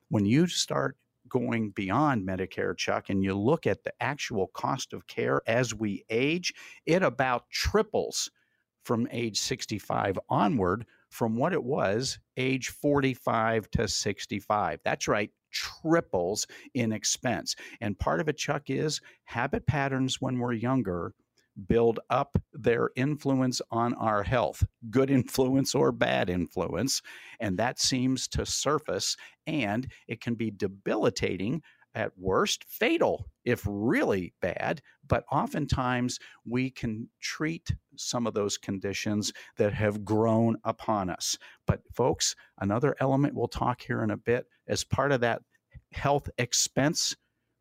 [0.10, 5.08] when you start going beyond Medicare, Chuck, and you look at the actual cost of
[5.08, 6.54] care as we age,
[6.86, 8.32] it about triples
[8.84, 14.80] from age 65 onward from what it was age 45 to 65.
[14.84, 17.56] That's right, triples in expense.
[17.82, 21.14] And part of it, Chuck, is habit patterns when we're younger
[21.68, 27.02] build up their influence on our health, good influence or bad influence.
[27.40, 31.62] And that seems to surface, and it can be debilitating
[31.96, 34.82] at worst, fatal if really bad.
[35.08, 41.38] But oftentimes we can treat some of those conditions that have grown upon us.
[41.66, 45.42] But, folks, another element we'll talk here in a bit as part of that
[45.92, 47.16] health expense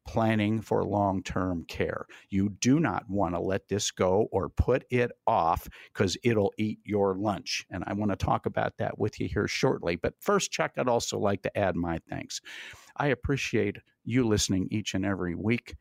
[0.09, 2.07] planning for long term care.
[2.31, 6.79] You do not want to let this go or put it off because it'll eat
[6.83, 7.67] your lunch.
[7.71, 9.97] And I want to talk about that with you here shortly.
[9.97, 12.41] But first, Chuck, I'd also like to add my thanks.
[12.97, 13.77] I appreciate
[14.09, 15.77] you listening each and every week.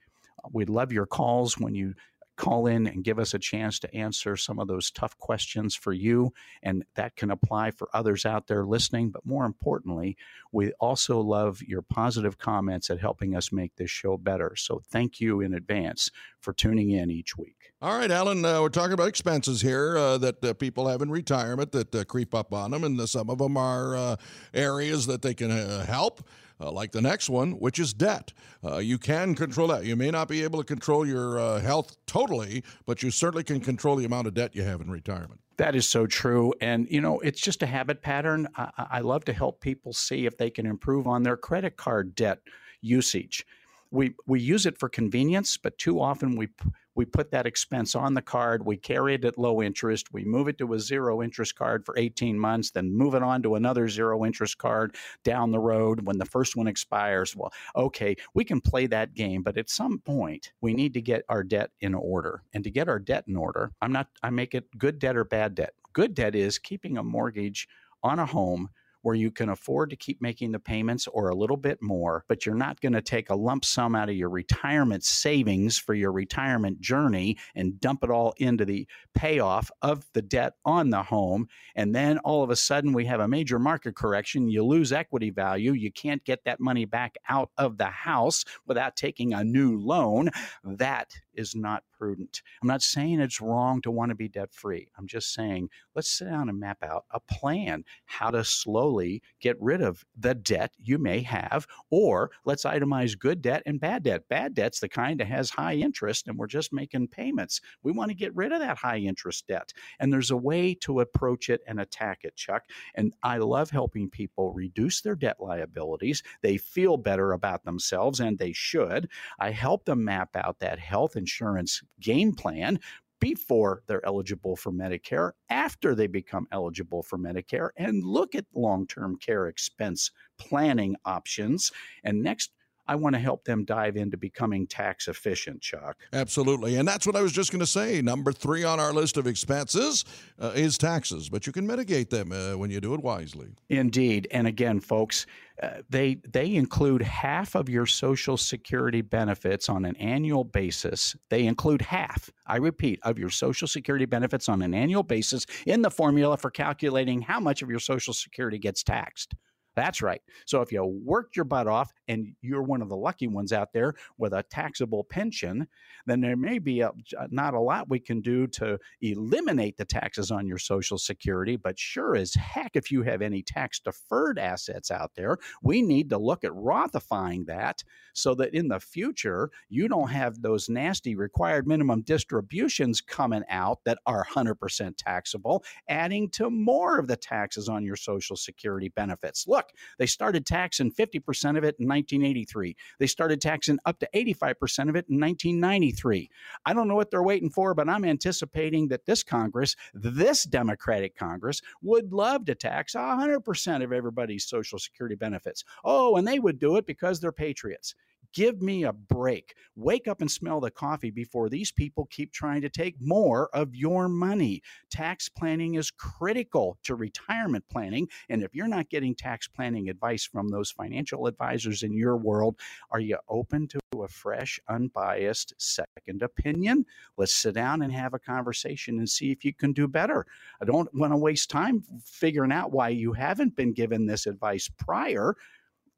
[0.52, 1.94] We love your calls when you
[2.38, 5.92] call in and give us a chance to answer some of those tough questions for
[5.92, 6.32] you.
[6.63, 9.10] And that can apply for others out there listening.
[9.10, 10.16] But more importantly,
[10.52, 14.54] we also love your positive comments at helping us make this show better.
[14.56, 17.74] So thank you in advance for tuning in each week.
[17.82, 21.10] All right, Alan, uh, we're talking about expenses here uh, that uh, people have in
[21.10, 22.84] retirement that uh, creep up on them.
[22.84, 24.16] And some of them are uh,
[24.54, 26.28] areas that they can uh, help
[26.60, 28.34] uh, like the next one, which is debt.
[28.63, 29.86] Uh, you can control that.
[29.86, 33.60] You may not be able to control your uh, health totally, but you certainly can
[33.60, 35.39] control the amount of debt you have in retirement.
[35.58, 36.54] That is so true.
[36.62, 38.48] And, you know, it's just a habit pattern.
[38.56, 42.13] I, I love to help people see if they can improve on their credit card
[42.13, 42.39] debt
[42.82, 43.46] usage.
[43.89, 46.50] We, we use it for convenience, but too often we
[46.98, 50.48] we put that expense on the card, we carry it at low interest, we move
[50.48, 53.88] it to a zero interest card for 18 months, then move it on to another
[53.88, 57.36] zero interest card down the road when the first one expires.
[57.36, 61.24] Well, okay, we can play that game, but at some point we need to get
[61.30, 62.42] our debt in order.
[62.54, 65.24] And to get our debt in order, I'm not I make it good debt or
[65.24, 65.74] bad debt.
[65.94, 67.68] Good debt is keeping a mortgage
[68.02, 68.70] on a home
[69.08, 72.46] where you can afford to keep making the payments or a little bit more, but
[72.46, 76.12] you're not going to take a lump sum out of your retirement savings for your
[76.12, 81.48] retirement journey and dump it all into the payoff of the debt on the home.
[81.74, 84.50] And then all of a sudden, we have a major market correction.
[84.50, 85.72] You lose equity value.
[85.72, 90.32] You can't get that money back out of the house without taking a new loan.
[90.65, 92.41] That is not prudent.
[92.62, 94.88] I'm not saying it's wrong to want to be debt free.
[94.97, 99.56] I'm just saying let's sit down and map out a plan how to slowly get
[99.60, 104.28] rid of the debt you may have, or let's itemize good debt and bad debt.
[104.30, 107.62] Bad debt's the kind that has high interest and we're just making payments.
[107.84, 109.71] We want to get rid of that high interest debt.
[110.00, 112.63] And there's a way to approach it and attack it, Chuck.
[112.95, 116.23] And I love helping people reduce their debt liabilities.
[116.41, 119.10] They feel better about themselves and they should.
[119.39, 122.80] I help them map out that health insurance game plan
[123.20, 128.88] before they're eligible for Medicare, after they become eligible for Medicare, and look at long
[128.88, 131.72] term care expense planning options.
[132.04, 132.52] And next
[132.88, 135.97] I want to help them dive into becoming tax efficient, Chuck.
[136.13, 136.76] Absolutely.
[136.76, 138.02] And that's what I was just going to say.
[138.02, 140.06] Number three on our list of expenses
[140.39, 143.50] uh, is taxes, but you can mitigate them uh, when you do it wisely.
[143.69, 144.28] Indeed.
[144.32, 145.26] And again, folks,
[145.62, 151.47] uh, they they include half of your social security benefits on an annual basis they
[151.47, 155.89] include half i repeat of your social security benefits on an annual basis in the
[155.89, 159.34] formula for calculating how much of your social security gets taxed
[159.78, 160.21] that's right.
[160.47, 163.74] So if you worked your butt off and you're one of the lucky ones out
[163.74, 165.67] there with a taxable pension,
[166.06, 166.91] then there may be a,
[167.30, 171.56] not a lot we can do to eliminate the taxes on your Social Security.
[171.56, 176.10] But sure as heck, if you have any tax deferred assets out there, we need
[176.10, 181.15] to look at Rothifying that so that in the future, you don't have those nasty
[181.15, 187.70] required minimum distributions coming out that are 100% taxable, adding to more of the taxes
[187.70, 189.48] on your Social Security benefits.
[189.48, 192.76] Look, they started taxing 50% of it in 1983.
[193.00, 196.30] They started taxing up to 85% of it in 1993.
[196.66, 201.16] I don't know what they're waiting for, but I'm anticipating that this Congress, this Democratic
[201.16, 205.64] Congress, would love to tax 100% of everybody's Social Security benefits.
[205.84, 207.96] Oh, and they would do it because they're patriots.
[208.34, 209.56] Give me a break.
[209.76, 213.76] Wake up and smell the coffee before these people keep trying to take more of
[213.76, 214.62] your money.
[214.90, 218.08] Tax planning is critical to retirement planning.
[218.30, 222.60] And if you're not getting tax planning advice from those financial advisors in your world,
[222.92, 226.86] are you open to a fresh, unbiased second opinion?
[227.18, 230.26] Let's sit down and have a conversation and see if you can do better.
[230.62, 234.70] I don't want to waste time figuring out why you haven't been given this advice
[234.78, 235.36] prior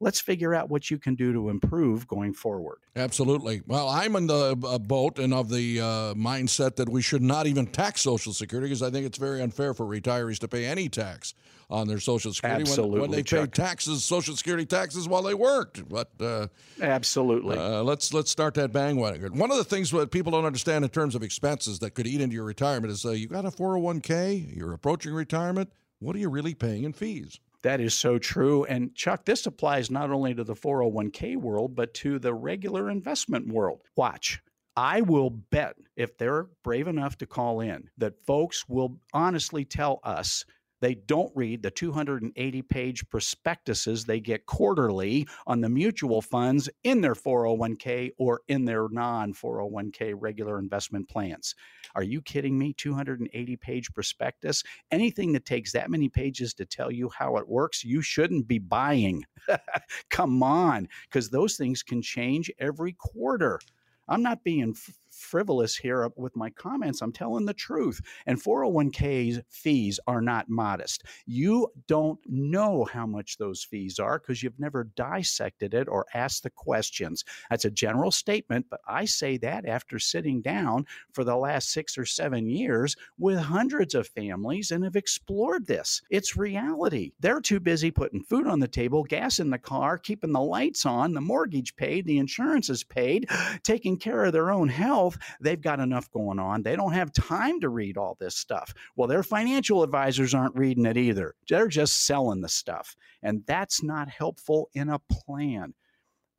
[0.00, 2.78] let's figure out what you can do to improve going forward.
[2.96, 3.60] Absolutely.
[3.66, 5.84] Well, I'm in the uh, boat and of the uh,
[6.14, 9.74] mindset that we should not even tax Social Security because I think it's very unfair
[9.74, 11.34] for retirees to pay any tax
[11.68, 13.40] on their Social Security Absolutely, when, when they Chuck.
[13.40, 15.88] paid taxes, Social Security taxes while they worked.
[15.88, 16.48] But uh,
[16.80, 19.38] absolutely, uh, let's let's start that bandwagon.
[19.38, 22.20] One of the things that people don't understand in terms of expenses that could eat
[22.20, 25.70] into your retirement is uh, you got a 401k, you're approaching retirement.
[26.00, 27.38] What are you really paying in fees?
[27.62, 28.64] That is so true.
[28.64, 33.48] And Chuck, this applies not only to the 401k world, but to the regular investment
[33.48, 33.82] world.
[33.96, 34.40] Watch.
[34.76, 40.00] I will bet if they're brave enough to call in that folks will honestly tell
[40.04, 40.44] us
[40.80, 47.00] they don't read the 280 page prospectuses they get quarterly on the mutual funds in
[47.00, 51.54] their 401k or in their non 401k regular investment plans.
[51.94, 52.72] Are you kidding me?
[52.72, 54.62] 280 page prospectus?
[54.90, 58.58] Anything that takes that many pages to tell you how it works, you shouldn't be
[58.58, 59.24] buying.
[60.10, 63.60] Come on, because those things can change every quarter.
[64.08, 64.74] I'm not being
[65.20, 67.02] frivolous here uh, with my comments.
[67.02, 68.00] I'm telling the truth.
[68.26, 71.04] And 401k's fees are not modest.
[71.26, 76.42] You don't know how much those fees are because you've never dissected it or asked
[76.42, 77.24] the questions.
[77.50, 81.98] That's a general statement, but I say that after sitting down for the last six
[81.98, 86.02] or seven years with hundreds of families and have explored this.
[86.10, 87.12] It's reality.
[87.20, 90.86] They're too busy putting food on the table, gas in the car, keeping the lights
[90.86, 93.28] on, the mortgage paid, the insurance is paid,
[93.62, 95.09] taking care of their own health.
[95.40, 96.62] They've got enough going on.
[96.62, 98.74] They don't have time to read all this stuff.
[98.96, 101.34] Well, their financial advisors aren't reading it either.
[101.48, 102.96] They're just selling the stuff.
[103.22, 105.74] And that's not helpful in a plan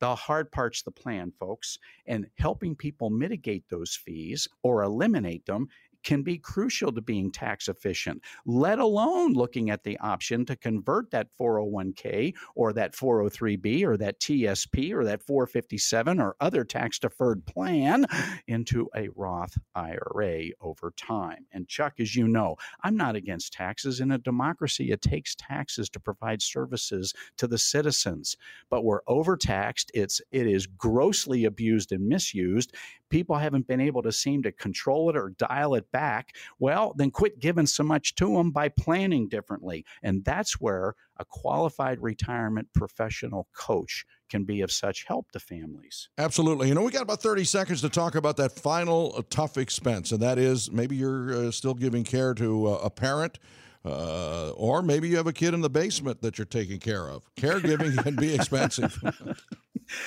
[0.02, 1.78] the hard part's the plan, folks.
[2.06, 5.68] And helping people mitigate those fees or eliminate them
[6.02, 11.10] can be crucial to being tax efficient, let alone looking at the option to convert
[11.10, 17.44] that 401k or that 403b or that TSP or that 457 or other tax deferred
[17.46, 18.06] plan
[18.46, 21.46] into a Roth IRA over time.
[21.52, 24.00] And Chuck, as you know, I'm not against taxes.
[24.00, 28.36] In a democracy, it takes taxes to provide services to the citizens,
[28.70, 29.90] but we're overtaxed.
[29.94, 32.74] It's it is grossly abused and misused.
[33.12, 37.10] People haven't been able to seem to control it or dial it back, well, then
[37.10, 39.84] quit giving so much to them by planning differently.
[40.02, 46.08] And that's where a qualified retirement professional coach can be of such help to families.
[46.16, 46.68] Absolutely.
[46.68, 50.10] You know, we got about 30 seconds to talk about that final uh, tough expense,
[50.10, 53.38] and that is maybe you're uh, still giving care to uh, a parent.
[53.84, 57.28] Uh, or maybe you have a kid in the basement that you're taking care of.
[57.34, 58.96] Caregiving can be expensive.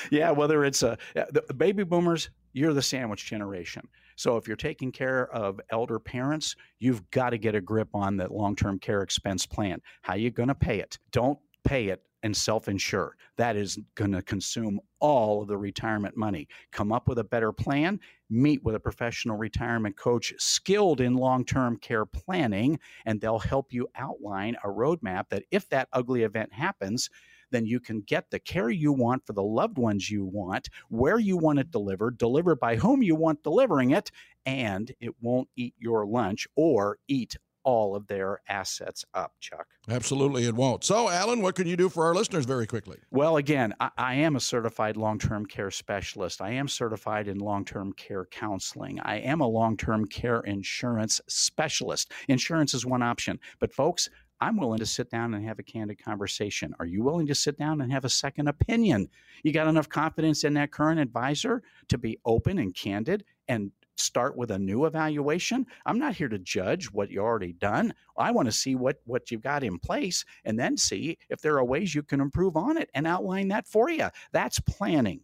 [0.09, 3.85] yeah, whether it's a the baby boomers, you're the sandwich generation.
[4.15, 8.15] So if you're taking care of elder parents, you've got to get a grip on
[8.17, 9.81] that long-term care expense plan.
[10.03, 10.97] How you going to pay it?
[11.11, 13.17] Don't pay it and self-insure.
[13.35, 16.47] That is going to consume all of the retirement money.
[16.71, 17.99] Come up with a better plan,
[18.29, 23.89] meet with a professional retirement coach skilled in long-term care planning and they'll help you
[23.95, 27.09] outline a roadmap that if that ugly event happens,
[27.51, 31.19] then you can get the care you want for the loved ones you want, where
[31.19, 34.11] you want it delivered, delivered by whom you want delivering it,
[34.45, 39.67] and it won't eat your lunch or eat all of their assets up, Chuck.
[39.89, 40.83] Absolutely, it won't.
[40.83, 42.97] So, Alan, what can you do for our listeners very quickly?
[43.11, 46.41] Well, again, I, I am a certified long term care specialist.
[46.41, 48.99] I am certified in long term care counseling.
[49.01, 52.11] I am a long term care insurance specialist.
[52.29, 54.09] Insurance is one option, but folks,
[54.41, 56.75] I'm willing to sit down and have a candid conversation.
[56.79, 59.09] Are you willing to sit down and have a second opinion?
[59.43, 64.35] You got enough confidence in that current advisor to be open and candid and start
[64.35, 65.65] with a new evaluation?
[65.85, 67.93] I'm not here to judge what you already done.
[68.17, 71.57] I want to see what what you've got in place and then see if there
[71.57, 74.09] are ways you can improve on it and outline that for you.
[74.33, 75.21] That's planning.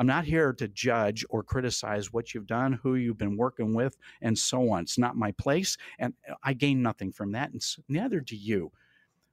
[0.00, 3.98] I'm not here to judge or criticize what you've done, who you've been working with,
[4.22, 4.80] and so on.
[4.84, 8.72] It's not my place, and uh, I gain nothing from that, and neither do you.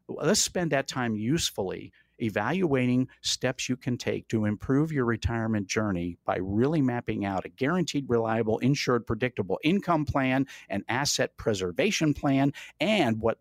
[0.09, 6.17] Let's spend that time usefully evaluating steps you can take to improve your retirement journey
[6.25, 12.51] by really mapping out a guaranteed, reliable, insured, predictable income plan, an asset preservation plan,
[12.81, 13.37] and what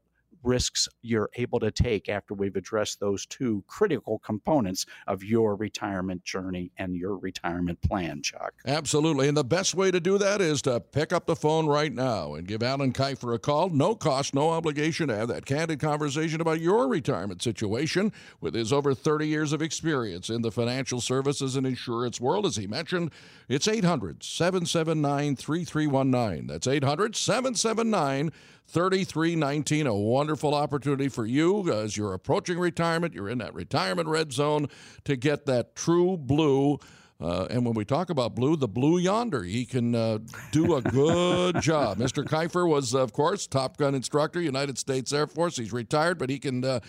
[0.46, 6.24] risks you're able to take after we've addressed those two critical components of your retirement
[6.24, 8.54] journey and your retirement plan, Chuck.
[8.64, 9.28] Absolutely.
[9.28, 12.34] And the best way to do that is to pick up the phone right now
[12.34, 13.70] and give Alan Kifer a call.
[13.70, 18.72] No cost, no obligation to have that candid conversation about your retirement situation with his
[18.72, 22.46] over 30 years of experience in the financial services and insurance world.
[22.46, 23.10] As he mentioned,
[23.48, 26.46] it's 800 779 3319.
[26.46, 28.32] That's 800 779
[28.66, 29.86] 3319.
[29.86, 33.14] A wonderful opportunity for you as you're approaching retirement.
[33.14, 34.68] You're in that retirement red zone
[35.04, 36.78] to get that true blue.
[37.18, 40.18] Uh, and when we talk about blue, the blue yonder, he can uh,
[40.52, 41.98] do a good job.
[41.98, 42.24] Mr.
[42.24, 45.56] Kifer was, of course, Top Gun instructor, United States Air Force.
[45.56, 46.80] He's retired, but he can uh,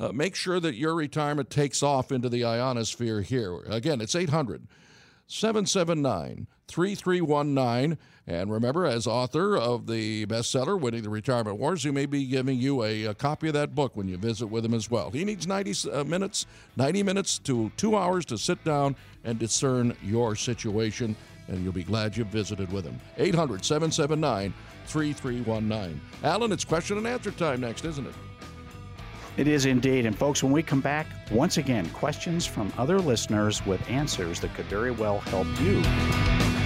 [0.00, 3.60] uh make sure that your retirement takes off into the ionosphere here.
[3.68, 4.66] Again, it's 800
[5.28, 7.98] 779 3319.
[8.26, 12.58] And remember, as author of the bestseller, Winning the Retirement Wars, he may be giving
[12.58, 15.10] you a, a copy of that book when you visit with him as well.
[15.10, 19.96] He needs 90 uh, minutes, 90 minutes to two hours to sit down and discern
[20.02, 21.16] your situation,
[21.48, 23.00] and you'll be glad you visited with him.
[23.16, 24.52] 800 779
[24.86, 26.00] 3319.
[26.22, 28.14] Alan, it's question and answer time next, isn't it?
[29.38, 30.04] It is indeed.
[30.04, 34.52] And folks, when we come back, once again, questions from other listeners with answers that
[34.54, 36.57] could very well help you.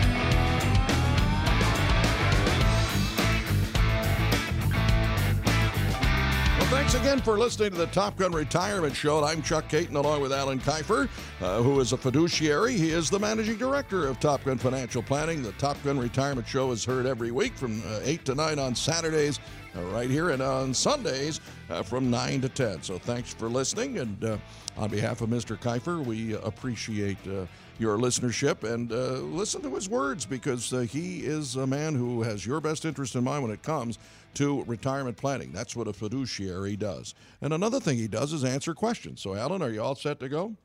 [7.12, 9.22] Again for listening to the Top Gun Retirement Show.
[9.22, 11.10] I'm Chuck Caton along with Alan Kifer,
[11.42, 12.72] uh, who is a fiduciary.
[12.72, 15.42] He is the managing director of Top Gun Financial Planning.
[15.42, 18.74] The Top Gun Retirement Show is heard every week from uh, 8 to 9 on
[18.74, 19.40] Saturdays,
[19.76, 22.82] uh, right here, and on Sundays uh, from 9 to 10.
[22.82, 23.98] So thanks for listening.
[23.98, 24.38] And uh,
[24.78, 25.60] on behalf of Mr.
[25.60, 27.44] Kifer, we appreciate uh,
[27.82, 32.22] your listenership and uh, listen to his words because uh, he is a man who
[32.22, 33.98] has your best interest in mind when it comes
[34.34, 35.52] to retirement planning.
[35.52, 37.14] That's what a fiduciary does.
[37.42, 39.20] And another thing he does is answer questions.
[39.20, 40.56] So, Alan, are you all set to go?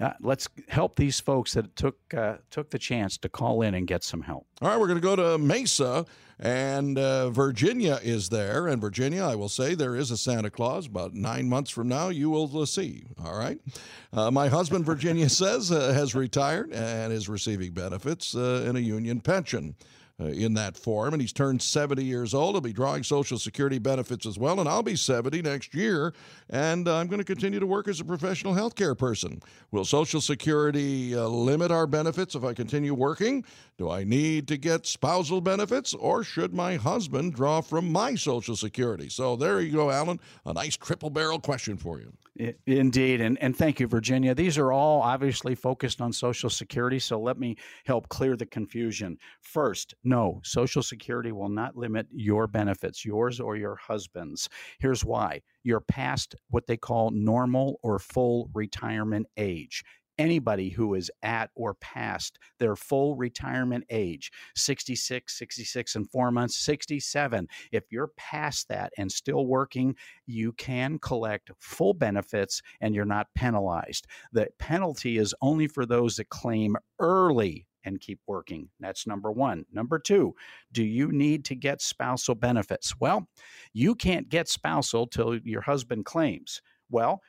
[0.00, 3.86] Uh, let's help these folks that took uh, took the chance to call in and
[3.86, 4.46] get some help.
[4.60, 6.04] All right, we're going to go to Mesa,
[6.38, 8.66] and uh, Virginia is there.
[8.66, 10.86] And Virginia, I will say, there is a Santa Claus.
[10.86, 13.04] About nine months from now, you will uh, see.
[13.24, 13.58] All right.
[14.12, 19.20] Uh, my husband, Virginia says, uh, has retired and is receiving benefits in a union
[19.20, 19.76] pension
[20.20, 21.12] uh, in that form.
[21.12, 22.54] And he's turned 70 years old.
[22.54, 24.60] He'll be drawing Social Security benefits as well.
[24.60, 26.14] And I'll be 70 next year.
[26.50, 29.42] And I'm going to continue to work as a professional health care person.
[29.70, 33.44] Will Social Security uh, limit our benefits if I continue working?
[33.76, 38.56] Do I need to get spousal benefits or should my husband draw from my Social
[38.56, 39.08] Security?
[39.08, 40.20] So there you go, Alan.
[40.46, 42.12] A nice triple barrel question for you.
[42.66, 43.20] Indeed.
[43.20, 44.34] And, and thank you, Virginia.
[44.34, 46.98] These are all obviously focused on Social Security.
[46.98, 49.18] So let me help clear the confusion.
[49.40, 54.48] First, no, Social Security will not limit your benefits, yours or your husband's.
[54.78, 55.40] Here's why.
[55.62, 59.82] You're past what they call normal or full retirement age.
[60.16, 66.56] Anybody who is at or past their full retirement age 66 66 and 4 months
[66.58, 69.96] 67 if you're past that and still working
[70.26, 74.06] you can collect full benefits and you're not penalized.
[74.32, 78.68] The penalty is only for those that claim early and keep working.
[78.80, 79.64] That's number one.
[79.72, 80.34] Number two,
[80.72, 82.94] do you need to get spousal benefits?
[83.00, 83.28] Well,
[83.72, 86.60] you can't get spousal till your husband claims.
[86.90, 87.22] Well,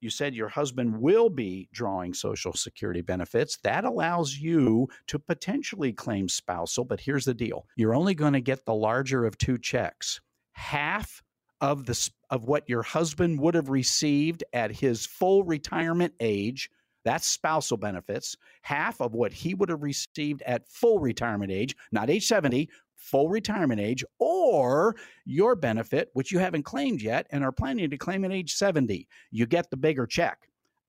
[0.00, 3.58] you said your husband will be drawing Social Security benefits.
[3.62, 8.40] That allows you to potentially claim spousal, but here's the deal you're only going to
[8.40, 10.20] get the larger of two checks.
[10.52, 11.22] Half
[11.60, 16.70] of the of what your husband would have received at his full retirement age
[17.04, 22.10] that's spousal benefits half of what he would have received at full retirement age not
[22.10, 22.68] age 70
[23.00, 24.94] full retirement age, or
[25.24, 29.08] your benefit, which you haven't claimed yet and are planning to claim at age 70.
[29.30, 30.38] You get the bigger check.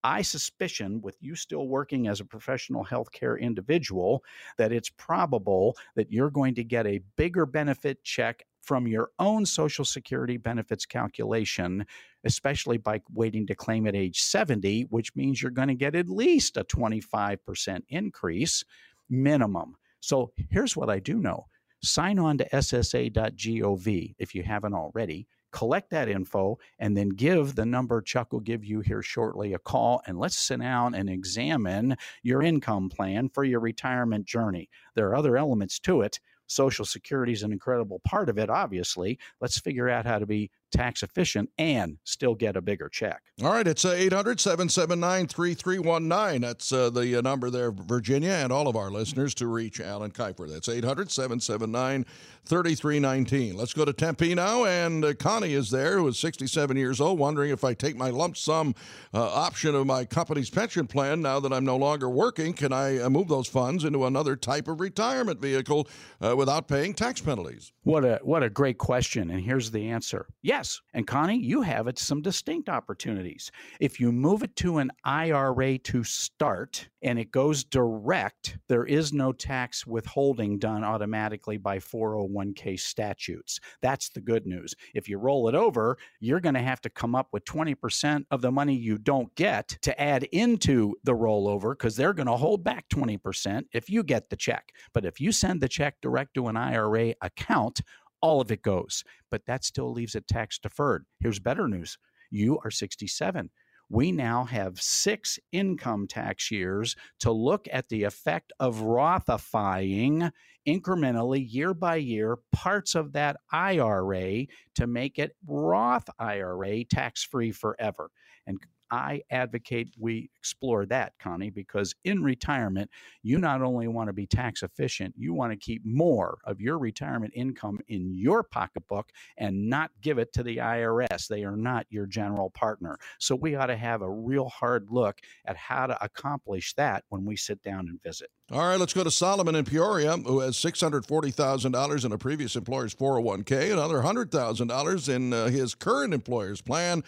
[0.04, 4.24] I suspicion, with you still working as a professional healthcare individual,
[4.58, 9.46] that it's probable that you're going to get a bigger benefit check from your own
[9.46, 11.86] Social Security benefits calculation,
[12.24, 16.10] especially by waiting to claim at age 70, which means you're going to get at
[16.10, 18.64] least a 25% increase
[19.10, 19.76] minimum.
[20.00, 21.48] So here's what I do know
[21.84, 25.28] sign on to ssa.gov if you haven't already.
[25.52, 29.60] Collect that info and then give the number Chuck will give you here shortly a
[29.60, 34.70] call and let's sit down and examine your income plan for your retirement journey.
[34.96, 36.22] There are other elements to it.
[36.52, 39.18] Social Security is an incredible part of it, obviously.
[39.40, 43.22] Let's figure out how to be tax efficient and still get a bigger check.
[43.44, 46.42] All right, it's 800 779 3319.
[46.42, 50.12] That's uh, the uh, number there, Virginia, and all of our listeners to reach Alan
[50.12, 50.48] Kifer.
[50.48, 52.06] That's 800 779
[52.46, 53.58] 3319.
[53.58, 57.20] Let's go to Tempe now, and uh, Connie is there, who is 67 years old,
[57.20, 58.76] wondering if I take my lump sum
[59.14, 63.00] uh, option of my company's pension plan now that I'm no longer working, can I
[63.00, 65.88] uh, move those funds into another type of retirement vehicle
[66.22, 67.74] uh, without paying tax penalties?
[67.84, 70.28] What a what a great question, and here's the answer.
[70.42, 70.61] Yes
[70.94, 73.52] And Connie, you have it some distinct opportunities.
[73.80, 79.14] If you move it to an IRA to start and it goes direct, there is
[79.14, 83.60] no tax withholding done automatically by 401k statutes.
[83.82, 84.76] That's the good news.
[84.94, 88.42] If you roll it over, you're going to have to come up with 20% of
[88.42, 92.64] the money you don't get to add into the rollover because they're going to hold
[92.64, 94.72] back 20% if you get the check.
[94.94, 97.82] But if you send the check direct to an IRA account,
[98.22, 99.04] all of it goes.
[99.30, 101.06] But that still leaves it tax deferred.
[101.20, 101.98] Here's better news
[102.30, 103.50] you are 67.
[103.90, 110.32] We now have six income tax years to look at the effect of Rothifying
[110.66, 114.46] incrementally, year by year, parts of that IRA
[114.76, 118.12] to make it Roth IRA tax free forever.
[118.48, 118.60] And
[118.92, 122.90] I advocate we explore that, Connie, because in retirement,
[123.24, 126.78] you not only want to be tax efficient, you want to keep more of your
[126.78, 131.28] retirement income in your pocketbook and not give it to the IRS.
[131.28, 132.98] They are not your general partner.
[133.18, 137.24] So we ought to have a real hard look at how to accomplish that when
[137.24, 138.30] we sit down and visit.
[138.52, 142.94] All right, let's go to Solomon in Peoria, who has $640,000 in a previous employer's
[142.94, 147.02] 401k, another $100,000 in uh, his current employer's plan.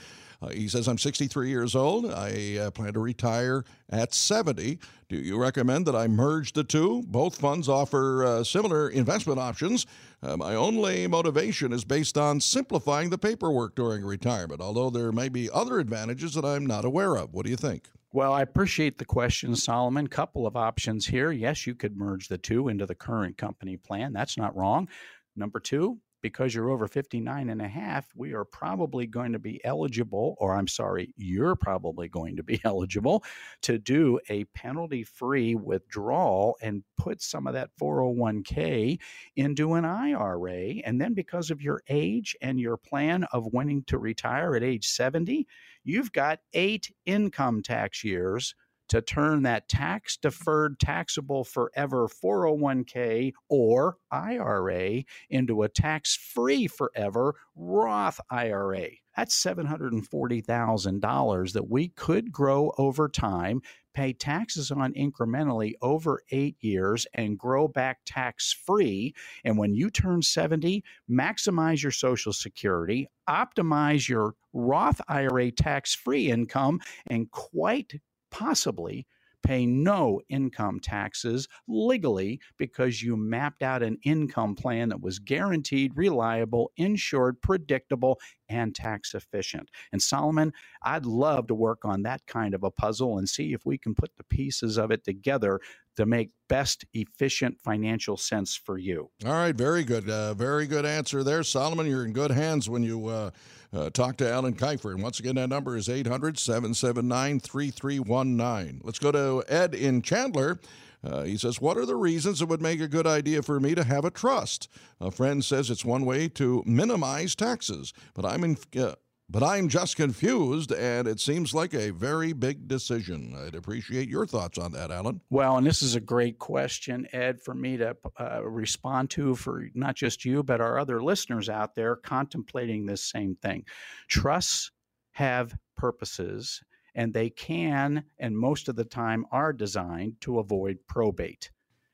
[0.43, 2.11] Uh, he says, I'm 63 years old.
[2.11, 4.79] I uh, plan to retire at 70.
[5.07, 7.03] Do you recommend that I merge the two?
[7.07, 9.85] Both funds offer uh, similar investment options.
[10.21, 15.29] Uh, my only motivation is based on simplifying the paperwork during retirement, although there may
[15.29, 17.33] be other advantages that I'm not aware of.
[17.33, 17.87] What do you think?
[18.11, 20.07] Well, I appreciate the question, Solomon.
[20.07, 21.31] Couple of options here.
[21.31, 24.13] Yes, you could merge the two into the current company plan.
[24.13, 24.87] That's not wrong.
[25.35, 29.63] Number two, because you're over 59 and a half, we are probably going to be
[29.65, 33.23] eligible, or I'm sorry, you're probably going to be eligible
[33.61, 38.99] to do a penalty free withdrawal and put some of that 401k
[39.35, 40.75] into an IRA.
[40.85, 44.87] And then because of your age and your plan of wanting to retire at age
[44.87, 45.45] 70,
[45.83, 48.55] you've got eight income tax years
[48.93, 57.33] to turn that tax deferred, taxable forever 401k or IRA into a tax free forever
[57.55, 58.89] Roth IRA.
[59.17, 63.63] That's $740,000 that we could grow over time,
[63.95, 69.15] pay taxes on incrementally over eight years, and grow back tax free.
[69.43, 76.29] And when you turn 70, maximize your Social Security, optimize your Roth IRA tax free
[76.29, 77.93] income, and quite
[78.33, 79.05] possibly
[79.43, 85.91] pay no income taxes legally because you mapped out an income plan that was guaranteed,
[85.95, 88.19] reliable, insured, predictable,
[88.49, 89.69] and tax efficient.
[89.91, 93.65] And Solomon, I'd love to work on that kind of a puzzle and see if
[93.65, 95.59] we can put the pieces of it together
[95.95, 99.09] to make best efficient financial sense for you.
[99.25, 100.09] All right, very good.
[100.09, 101.43] Uh, very good answer there.
[101.43, 103.31] Solomon, you're in good hands when you uh,
[103.73, 104.91] uh, talk to Alan Kifer.
[104.91, 108.81] And once again, that number is 800 779 3319.
[108.83, 110.59] Let's go to Ed in Chandler.
[111.03, 113.75] Uh, he says, What are the reasons it would make a good idea for me
[113.75, 114.69] to have a trust?
[115.01, 118.93] A friend says it's one way to minimize taxes, but I'm in, uh,
[119.33, 123.35] but I'm just confused, and it seems like a very big decision.
[123.35, 125.21] I'd appreciate your thoughts on that, Alan.
[125.31, 129.67] Well, and this is a great question, Ed, for me to uh, respond to for
[129.73, 133.65] not just you, but our other listeners out there contemplating this same thing.
[134.07, 134.69] Trusts
[135.13, 136.61] have purposes,
[136.93, 141.49] and they can, and most of the time, are designed to avoid probate.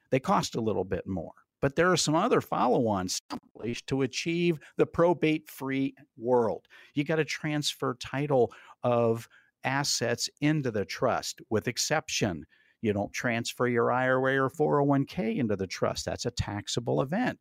[0.10, 1.32] They cost a little bit more.
[1.62, 3.22] But there are some other follow ons
[3.88, 6.68] to achieve the probate free world.
[6.94, 8.54] You got to transfer title
[8.84, 9.28] of
[9.64, 12.46] assets into the trust with exception.
[12.82, 16.06] You don't transfer your IRA or 401k into the trust.
[16.06, 17.38] That's a taxable event.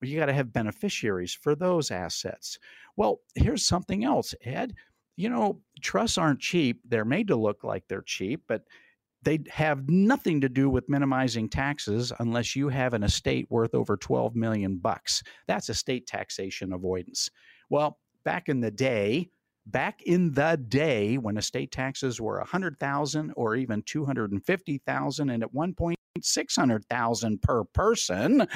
[0.00, 2.58] You got to have beneficiaries for those assets.
[2.96, 4.74] Well, here's something else, Ed.
[5.16, 6.80] You know, trusts aren't cheap.
[6.84, 8.62] They're made to look like they're cheap, but
[9.22, 13.96] they have nothing to do with minimizing taxes unless you have an estate worth over
[13.96, 15.22] 12 million bucks.
[15.46, 17.30] That's estate taxation avoidance.
[17.70, 19.30] Well, back in the day,
[19.66, 25.74] back in the day when estate taxes were 100,000 or even 250,000 and at one
[25.74, 28.46] point 600,000 per person,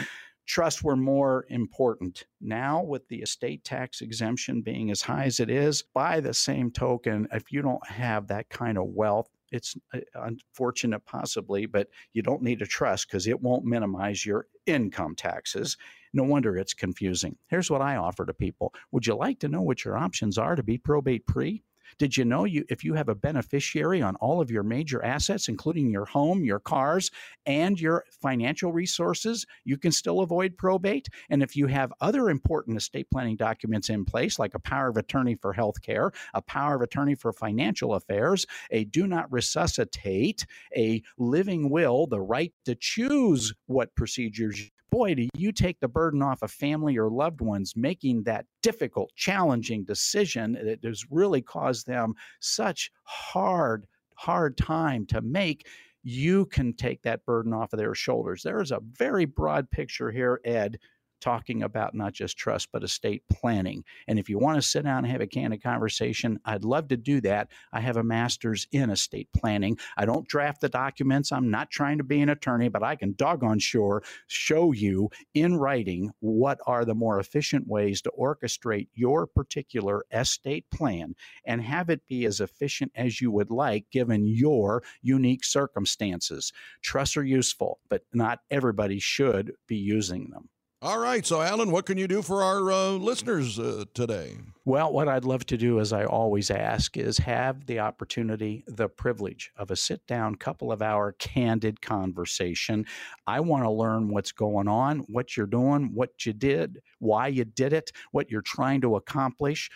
[0.46, 2.24] trusts were more important.
[2.40, 6.70] Now, with the estate tax exemption being as high as it is, by the same
[6.70, 12.22] token, if you don't have that kind of wealth, it's uh, unfortunate possibly, but you
[12.22, 15.76] don't need a trust because it won't minimize your income taxes.
[16.12, 17.36] No wonder it's confusing.
[17.48, 20.56] Here's what I offer to people Would you like to know what your options are
[20.56, 21.62] to be probate pre?
[21.98, 25.48] Did you know you if you have a beneficiary on all of your major assets,
[25.48, 27.10] including your home, your cars,
[27.46, 31.08] and your financial resources, you can still avoid probate?
[31.30, 34.96] And if you have other important estate planning documents in place, like a power of
[34.96, 40.46] attorney for health care, a power of attorney for financial affairs, a do not resuscitate,
[40.76, 46.22] a living will, the right to choose what procedures boy, do you take the burden
[46.22, 51.75] off of family or loved ones making that difficult, challenging decision that has really caused
[51.84, 55.66] them such hard, hard time to make.
[56.02, 58.42] You can take that burden off of their shoulders.
[58.42, 60.78] There is a very broad picture here, Ed,
[61.26, 63.82] talking about not just trust, but estate planning.
[64.06, 66.96] And if you want to sit down and have a candid conversation, I'd love to
[66.96, 67.48] do that.
[67.72, 69.76] I have a master's in estate planning.
[69.96, 71.32] I don't draft the documents.
[71.32, 75.56] I'm not trying to be an attorney, but I can doggone sure show you in
[75.56, 81.90] writing what are the more efficient ways to orchestrate your particular estate plan and have
[81.90, 86.52] it be as efficient as you would like given your unique circumstances.
[86.82, 90.48] Trusts are useful, but not everybody should be using them.
[90.86, 91.26] All right.
[91.26, 94.36] So, Alan, what can you do for our uh, listeners uh, today?
[94.64, 98.88] Well, what I'd love to do, as I always ask, is have the opportunity, the
[98.88, 102.86] privilege of a sit down, couple of hour candid conversation.
[103.26, 107.44] I want to learn what's going on, what you're doing, what you did, why you
[107.44, 109.68] did it, what you're trying to accomplish,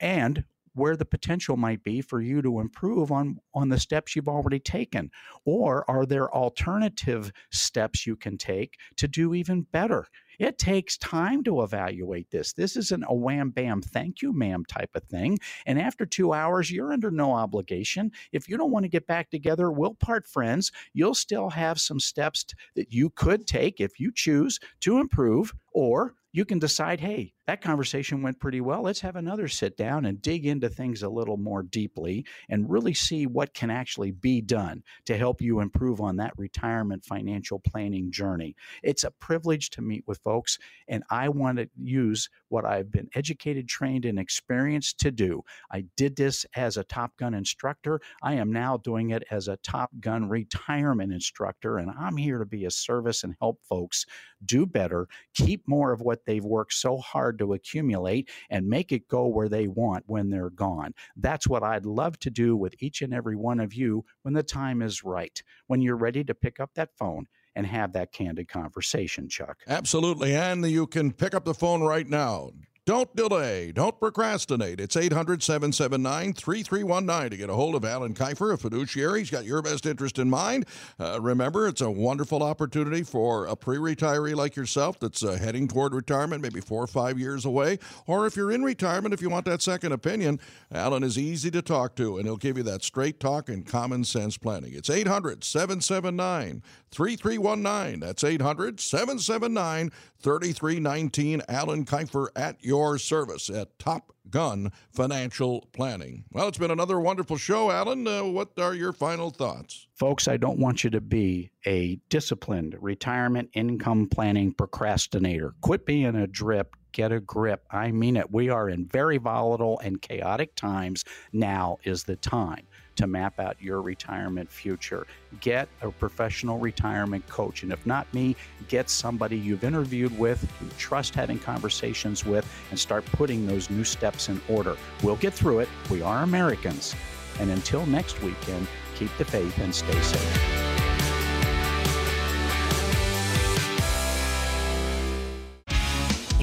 [0.00, 0.44] and
[0.76, 4.60] where the potential might be for you to improve on on the steps you've already
[4.60, 5.10] taken
[5.46, 10.06] or are there alternative steps you can take to do even better
[10.38, 12.52] it takes time to evaluate this.
[12.52, 15.38] This isn't a wham bam, thank you, ma'am type of thing.
[15.66, 18.12] And after two hours, you're under no obligation.
[18.32, 20.72] If you don't want to get back together, we'll part friends.
[20.92, 26.14] You'll still have some steps that you could take if you choose to improve, or
[26.36, 28.82] you can decide, hey, that conversation went pretty well.
[28.82, 32.92] Let's have another sit down and dig into things a little more deeply and really
[32.92, 38.10] see what can actually be done to help you improve on that retirement financial planning
[38.10, 38.54] journey.
[38.82, 40.58] It's a privilege to meet with folks,
[40.88, 45.42] and I want to use what I've been educated, trained, and experienced to do.
[45.70, 47.98] I did this as a Top Gun instructor.
[48.22, 52.46] I am now doing it as a Top Gun retirement instructor, and I'm here to
[52.46, 54.04] be a service and help folks
[54.44, 59.08] do better, keep more of what they've worked so hard to accumulate, and make it
[59.08, 60.92] go where they want when they're gone.
[61.16, 64.42] That's what I'd love to do with each and every one of you when the
[64.42, 68.48] time is right, when you're ready to pick up that phone and have that candid
[68.48, 69.58] conversation, Chuck.
[69.66, 70.34] Absolutely.
[70.34, 72.50] And you can pick up the phone right now.
[72.86, 73.72] Don't delay.
[73.72, 74.78] Don't procrastinate.
[74.78, 79.18] It's 800 779 3319 to get a hold of Alan Kifer, a fiduciary.
[79.18, 80.66] He's got your best interest in mind.
[81.00, 85.66] Uh, remember, it's a wonderful opportunity for a pre retiree like yourself that's uh, heading
[85.66, 87.80] toward retirement, maybe four or five years away.
[88.06, 90.38] Or if you're in retirement, if you want that second opinion,
[90.70, 94.04] Alan is easy to talk to, and he'll give you that straight talk and common
[94.04, 94.74] sense planning.
[94.74, 96.62] It's 800 779
[96.92, 97.98] 3319.
[97.98, 101.42] That's 800 779 3319.
[101.48, 106.24] Alan Kifer at your service at Top Gun Financial Planning.
[106.32, 108.06] Well, it's been another wonderful show, Alan.
[108.06, 109.86] Uh, what are your final thoughts?
[109.94, 115.54] Folks, I don't want you to be a disciplined retirement income planning procrastinator.
[115.62, 117.62] Quit being a drip get a grip.
[117.70, 118.32] I mean it.
[118.32, 121.04] We are in very volatile and chaotic times.
[121.30, 122.66] Now is the time
[122.96, 125.06] to map out your retirement future.
[125.40, 127.62] Get a professional retirement coach.
[127.62, 128.36] And if not me,
[128.68, 133.84] get somebody you've interviewed with, you trust having conversations with, and start putting those new
[133.84, 134.76] steps in order.
[135.02, 135.68] We'll get through it.
[135.90, 136.94] We are Americans.
[137.38, 140.65] And until next weekend, keep the faith and stay safe.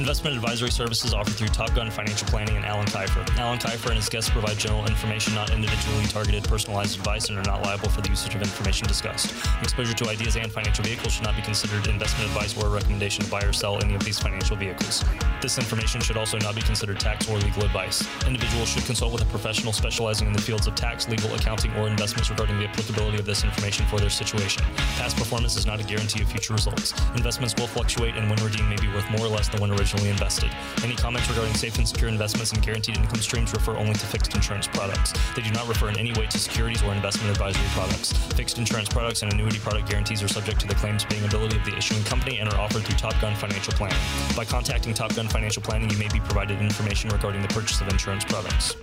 [0.03, 3.25] Investment advisory services offered through Top Gun Financial Planning and Alan Kifer.
[3.39, 7.43] Alan Kifer and his guests provide general information, not individually targeted, personalized advice, and are
[7.43, 9.33] not liable for the usage of information discussed.
[9.61, 13.23] Exposure to ideas and financial vehicles should not be considered investment advice or a recommendation
[13.23, 15.05] to buy or sell any of these financial vehicles.
[15.41, 18.05] This information should also not be considered tax or legal advice.
[18.27, 21.87] Individuals should consult with a professional specializing in the fields of tax, legal, accounting, or
[21.87, 24.63] investments regarding the applicability of this information for their situation.
[24.97, 26.93] Past performance is not a guarantee of future results.
[27.15, 29.92] Investments will fluctuate, and when redeemed may be worth more or less than when originally
[29.93, 30.49] originally invested.
[30.83, 34.33] Any comments regarding safe and secure investments and guaranteed income streams refer only to fixed
[34.33, 35.13] insurance products.
[35.35, 38.13] They do not refer in any way to securities or investment advisory products.
[38.33, 41.65] Fixed insurance products and annuity product guarantees are subject to the claims paying ability of
[41.65, 43.97] the issuing company and are offered through Top Gun Financial Planning.
[44.35, 47.87] By contacting Top Gun Financial Planning, you may be provided information regarding the purchase of
[47.89, 48.75] insurance products.